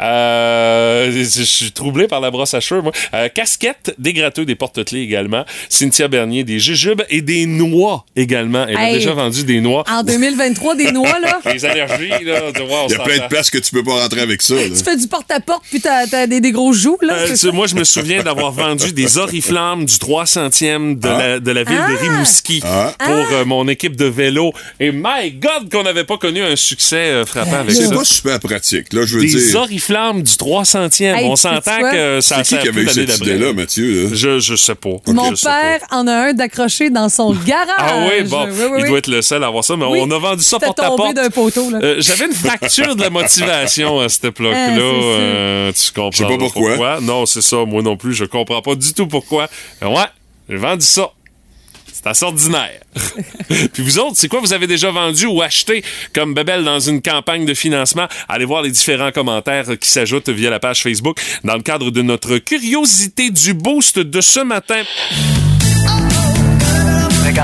[0.00, 2.92] Euh, je suis troublé par la brosse à cheveux, moi.
[3.14, 5.44] Euh, casquette, des gratteux, des porte-clés également.
[5.68, 8.66] Cynthia Bernier, des jujubes et des noix également.
[8.68, 9.84] Elle a déjà vendu des noix.
[9.88, 11.40] En 2023, des noix, là?
[11.52, 13.82] Les allergies, là, de voir, on Il y a plein de places que tu peux
[13.84, 14.54] pas rentrer avec ça.
[14.54, 14.62] là.
[14.68, 17.14] Tu fais du porte-à-porte, puis t'as, t'as des, des gros joues, là.
[17.14, 21.40] Euh, c'est tu- moi, je me souviens d'avoir vendu des oriflammes du 300e de, la,
[21.40, 22.92] de la ville de Rimouski Ah.
[22.98, 24.52] pour euh, mon équipe de vélo.
[24.80, 27.94] Et my God, qu'on n'avait pas connu un succès euh, frappant avec C'est ça.
[27.94, 29.40] pas super pratique, là, je veux Des dire.
[29.94, 31.02] Oriflammes du 300e.
[31.16, 31.90] Hey, On s'entend quoi?
[31.90, 34.04] que ça C'est qui qui avait eu cette idée-là, Mathieu?
[34.04, 34.10] là?
[34.12, 34.90] Je, je sais pas.
[35.08, 35.36] Mon pas.
[35.42, 37.66] père en a un d'accroché dans son garage.
[37.78, 39.98] Ah oui, bon, Oui, oui, il doit être le seul à avoir ça, mais Oui,
[40.02, 41.14] on a vendu ça porte à porte.
[41.14, 41.78] d'un poteau, là.
[41.82, 44.52] Euh, J'avais une fracture de la motivation à cette époque-là.
[44.54, 47.00] Ah, Euh, tu comprends Je sais pas pourquoi.
[47.00, 49.48] Non, c'est ça, moi non plus, je comprends pas du tout pourquoi.
[49.80, 49.88] Ouais,
[50.48, 51.10] j'ai vendu ça.
[52.02, 52.26] C'est assez.
[53.72, 55.84] Puis vous autres, c'est quoi vous avez déjà vendu ou acheté
[56.14, 58.06] comme bébelle dans une campagne de financement?
[58.28, 62.02] Allez voir les différents commentaires qui s'ajoutent via la page Facebook dans le cadre de
[62.02, 64.82] notre curiosité du boost de ce matin.
[67.24, 67.38] OK,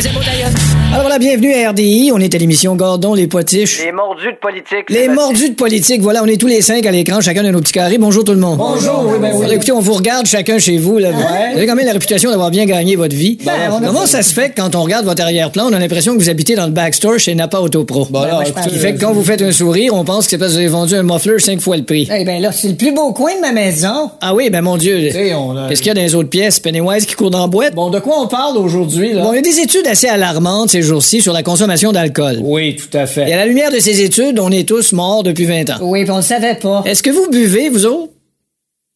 [0.00, 0.50] c'est beau, d'ailleurs.
[0.90, 2.10] Alors voilà, bienvenue à RDI.
[2.12, 3.80] On est à l'émission Gordon, les potiches.
[3.82, 4.90] Les mordus de politique.
[4.90, 7.60] Les mordus de politique, voilà, on est tous les cinq à l'écran, chacun de nos
[7.60, 7.96] petits carrés.
[7.96, 8.58] Bonjour tout le monde.
[8.58, 9.44] Bonjour, oui, ben oui.
[9.44, 10.98] Alors, écoutez, on vous regarde chacun chez vous.
[10.98, 11.10] Là.
[11.10, 13.38] Vous avez quand même la réputation d'avoir bien gagné votre vie.
[13.42, 16.18] Ben, Comment ça se fait que quand on regarde votre arrière-plan, on a l'impression que
[16.18, 18.06] vous habitez dans le backstore chez Napa Autopro?
[18.10, 20.26] Ben, moi, je Ce pense qui fait que quand vous faites un sourire, on pense
[20.26, 22.06] que c'est parce que vous avez vendu un muffler cinq fois le prix.
[22.14, 24.10] Eh ben là, c'est le plus beau coin de ma maison.
[24.20, 24.96] Ah oui, ben mon Dieu.
[24.98, 26.60] a- Qu'est-ce qu'il y a dans les autres pièces?
[26.60, 27.74] Pennywise qui court dans la boîte?
[27.74, 28.81] Bon, de quoi on parle aujourd'hui,
[29.14, 29.22] là?
[29.22, 32.38] Bon, il y a des études assez alarmantes ces jours-ci sur la consommation d'alcool.
[32.42, 33.28] Oui, tout à fait.
[33.28, 35.78] Et à la lumière de ces études, on est tous morts depuis 20 ans.
[35.82, 36.82] Oui, puis on le savait pas.
[36.86, 38.12] Est-ce que vous buvez, vous autres?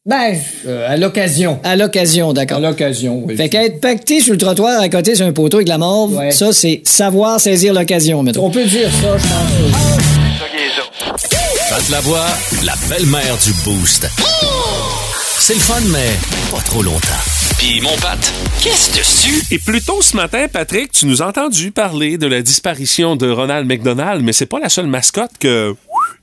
[0.09, 0.37] Ben,
[0.69, 1.59] euh, à l'occasion.
[1.65, 2.61] À l'occasion, À d'accord.
[2.61, 3.37] l'occasion, oui.
[3.37, 6.15] Fait qu'être pacté sur le trottoir à côté sur un poteau avec de la morve,
[6.15, 6.31] Ouais.
[6.31, 8.45] ça, c'est savoir saisir l'occasion, mettons.
[8.47, 9.97] On peut dire ça, je pense.
[11.69, 12.27] Pat Lavoie,
[12.65, 14.07] la belle-mère du Boost.
[15.41, 16.13] C'est le fun, mais
[16.57, 17.23] pas trop longtemps.
[17.67, 19.43] Mon Pat, qu'est-ce dessus?
[19.51, 23.29] Et plus tôt ce matin, Patrick, tu nous as entendu parler de la disparition de
[23.29, 25.75] Ronald McDonald, mais c'est pas la seule mascotte que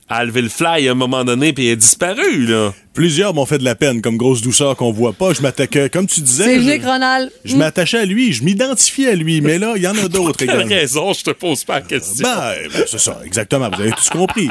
[0.08, 2.72] a levé le fly à un moment donné puis il a disparu, là.
[2.92, 5.32] Plusieurs m'ont fait de la peine, comme grosse douceur qu'on voit pas.
[5.32, 6.44] Je m'attaquais, comme tu disais.
[6.44, 7.28] C'est je- Nick Ronald.
[7.44, 10.38] Je m'attachais à lui, je m'identifiais à lui, mais là, il y en a d'autres
[10.38, 10.68] Quelle également.
[10.76, 12.22] raison, je te pose pas la question?
[12.28, 14.48] Ben, ben, c'est ça, exactement, vous avez tous compris.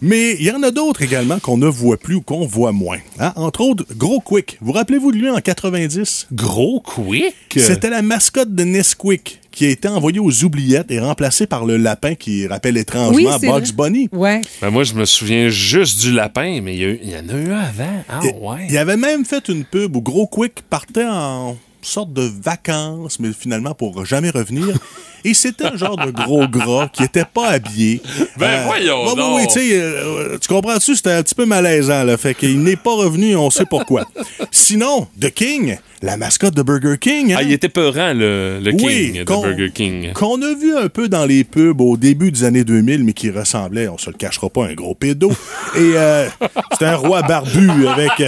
[0.00, 2.98] Mais il y en a d'autres également qu'on ne voit plus ou qu'on voit moins.
[3.18, 3.34] hein.
[3.36, 4.56] Entre autres, Gros Quick.
[4.62, 6.28] Vous rappelez-vous de lui en 90?
[6.32, 7.34] Gros Quick?
[7.54, 11.76] C'était la mascotte de Nesquik qui a été envoyée aux oubliettes et remplacée par le
[11.76, 13.62] lapin qui rappelle étrangement Oui, Bugs vrai.
[13.76, 14.08] Bunny.
[14.10, 14.40] Ouais.
[14.62, 17.16] Ben, moi, je me souviens juste du lapin, mais il y, a eu- il y
[17.16, 18.04] en a eu un avant.
[18.08, 18.66] Ah, ouais.
[18.70, 23.30] Il avait même fait une pub où Gros Quick partait en sorte de vacances, mais
[23.38, 24.76] finalement pour jamais revenir.
[25.24, 28.02] Et c'était un genre de gros gras qui était pas habillé.
[28.38, 29.36] Ben, voyons donc.
[29.36, 30.96] ouais, tu sais, euh, tu comprends-tu?
[30.96, 32.16] C'était un petit peu malaisant, là.
[32.16, 34.04] Fait qu'il n'est pas revenu, on sait pourquoi.
[34.50, 37.32] Sinon, The King, la mascotte de Burger King.
[37.32, 37.36] hein?
[37.38, 40.12] Ah, il était peurant, le, le King Oui, de Burger King.
[40.14, 43.30] Qu'on a vu un peu dans les pubs au début des années 2000, mais qui
[43.30, 45.30] ressemblait, on se le cachera pas, à un gros pédo.
[45.76, 46.28] Et euh,
[46.72, 48.12] c'était un roi barbu avec...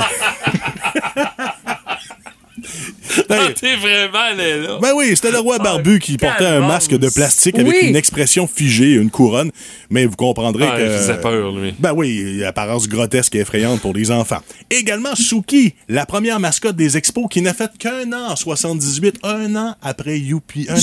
[3.19, 4.79] euh, Ah, t'es vraiment allé là.
[4.81, 8.47] Ben oui, c'était le roi barbu qui portait un masque de plastique avec une expression
[8.47, 9.51] figée, une couronne.
[9.91, 10.83] Mais vous comprendrez Ah, que.
[10.83, 11.75] il faisait peur, lui.
[11.79, 14.41] Ben oui, apparence grotesque et effrayante pour les enfants.
[14.71, 19.55] Également Suki, la première mascotte des expos qui n'a fait qu'un an en 78, un
[19.57, 20.67] an après Youpi.
[20.69, 20.81] Un an avant.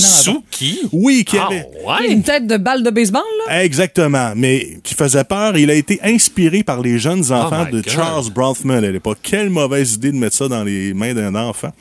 [0.50, 0.80] Suki?
[0.92, 1.66] Oui, qui Ah, avait.
[1.84, 2.12] ouais?
[2.12, 3.62] Une tête de balle de baseball, là?
[3.64, 5.56] Exactement, mais qui faisait peur.
[5.56, 7.88] Il a été inspiré par les jeunes enfants my de God.
[7.90, 9.18] Charles Bronfman à l'époque.
[9.22, 11.72] Quelle mauvaise idée de mettre ça dans les mains d'un enfant.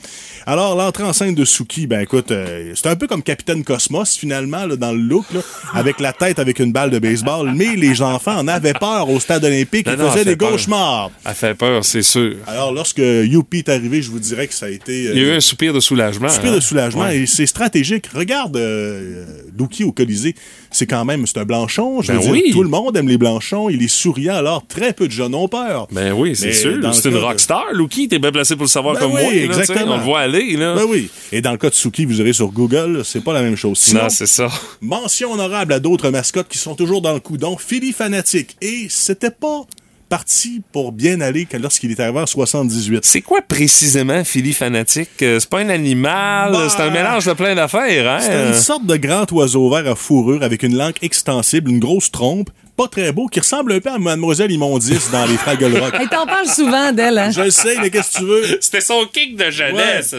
[0.47, 4.15] Alors, l'entrée en scène de Suki, ben écoute, euh, c'est un peu comme Capitaine Cosmos,
[4.17, 5.41] finalement, là, dans le look, là,
[5.73, 7.51] avec la tête avec une balle de baseball.
[7.55, 9.85] Mais les enfants en avaient peur au stade olympique.
[9.87, 10.51] Non, Ils non, faisaient des peur.
[10.51, 11.11] cauchemars.
[11.25, 12.35] Elle fait peur, c'est sûr.
[12.47, 15.07] Alors, lorsque Youpi est arrivé, je vous dirais que ça a été...
[15.07, 16.29] euh, Il y a eu un soupir de soulagement.
[16.29, 16.55] Soupir hein?
[16.55, 17.19] de soulagement Ouais.
[17.19, 18.07] et c'est stratégique.
[18.13, 20.35] Regarde euh, Dookie au Colisée,
[20.71, 22.01] c'est quand même c'est un blanchon.
[22.01, 23.69] Je veux Ben dire, tout le monde aime les blanchons.
[23.69, 25.87] Il est souriant, alors très peu de jeunes ont peur.
[25.91, 26.79] Ben oui, c'est sûr.
[26.93, 28.07] C'est une rockstar, Lucky.
[28.07, 29.31] T'es bien placé pour le savoir Ben comme oui, moi.
[29.33, 29.93] là, exactement.
[29.93, 30.75] On le voit aller, là.
[30.75, 31.09] Ben oui.
[31.31, 33.77] Et dans le cas de Suki, vous irez sur Google, c'est pas la même chose.
[33.77, 34.49] Sinon, non, c'est ça.
[34.81, 37.37] mention honorable à d'autres mascottes qui sont toujours dans le coup.
[37.37, 38.55] Donc, Philly Fanatic.
[38.61, 39.61] Et c'était pas
[40.09, 43.05] parti pour bien aller que lorsqu'il est arrivé en 78.
[43.05, 45.09] C'est quoi précisément Philly fanatique?
[45.21, 48.19] Euh, C'est pas un animal, Bah, c'est un mélange de plein d'affaires, hein?
[48.19, 52.11] C'était une sorte de grand oiseau vert à fourrure avec une langue extensible, une grosse
[52.11, 52.49] trompe,
[52.81, 55.93] pas très beau, qui ressemble un peu à Mademoiselle Immondice dans les Fraggle Rock.
[56.01, 57.29] Hey, t'en parles souvent d'elle, hein?
[57.29, 58.57] Je le sais, mais qu'est-ce que tu veux?
[58.61, 60.15] C'était son kick de jeunesse.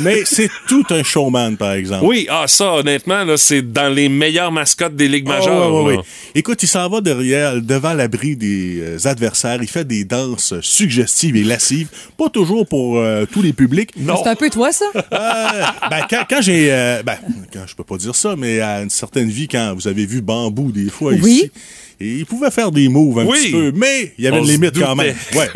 [0.00, 2.04] Mais c'est tout un showman, par exemple.
[2.04, 5.74] Oui, ah ça, honnêtement, là, c'est dans les meilleures mascottes des ligues Ah, majeures.
[5.84, 6.02] ouais, ouais.
[6.34, 9.58] Écoute, il s'en va derrière, devant l'abri des euh, adversaires.
[9.62, 11.88] Il fait des danses suggestives et lascives.
[12.18, 13.90] Pas toujours pour euh, tous les publics.
[13.96, 14.84] C'est un peu toi, ça?
[14.94, 16.70] Euh, ben, quand, quand j'ai.
[16.70, 17.16] euh, ben,
[17.52, 20.20] quand, je peux pas dire ça, mais à une certaine vie, quand vous avez vu
[20.20, 21.32] Bambou des fois Oui.
[21.32, 21.50] ici.
[22.00, 23.38] Et il pouvait faire des moves un Oui.
[23.40, 25.14] petit peu, mais il y avait une limite quand même.
[25.34, 25.48] Ouais.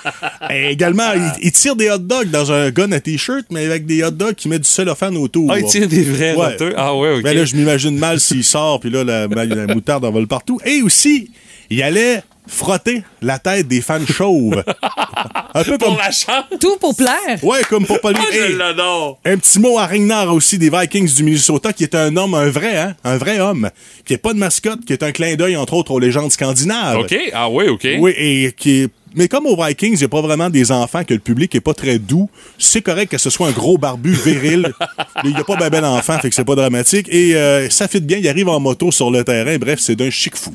[0.50, 3.86] Et également, il, il tire des hot dogs dans un gun à t-shirt, mais avec
[3.86, 5.50] des hot dogs qui met du cellophane autour.
[5.52, 6.56] Ah, il tire des vrais Ouais.
[6.76, 7.22] Ah ouais, ok.
[7.22, 10.58] Ben là, je m'imagine mal s'il sort, puis là, la, la moutarde en vole partout.
[10.64, 11.30] Et aussi,
[11.70, 14.62] il allait frotter la tête des fans chauves.
[15.54, 15.88] Un peu comme...
[15.90, 16.44] Pour la chance.
[16.60, 17.42] Tout pour plaire.
[17.42, 18.20] Ouais, comme pour pas lui.
[18.32, 19.18] Je Hey, l'adore.
[19.24, 22.50] un petit mot à Ringnar aussi des Vikings du Minnesota, qui est un homme, un
[22.50, 23.70] vrai, hein, un vrai homme,
[24.04, 26.98] qui est pas de mascotte, qui est un clin d'œil entre autres aux légendes scandinaves.
[26.98, 27.16] OK.
[27.32, 27.86] Ah oui, OK.
[27.98, 31.04] Oui, et qui est mais comme aux Vikings, il n'y a pas vraiment des enfants,
[31.04, 32.28] que le public est pas très doux.
[32.58, 34.72] C'est correct que ce soit un gros barbu viril.
[35.24, 37.06] Il n'y a pas ben ben enfant, fait que c'est pas dramatique.
[37.10, 39.56] Et euh, ça fit bien, il arrive en moto sur le terrain.
[39.56, 40.52] Bref, c'est d'un chic fou.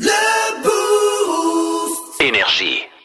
[2.49, 2.98] energy.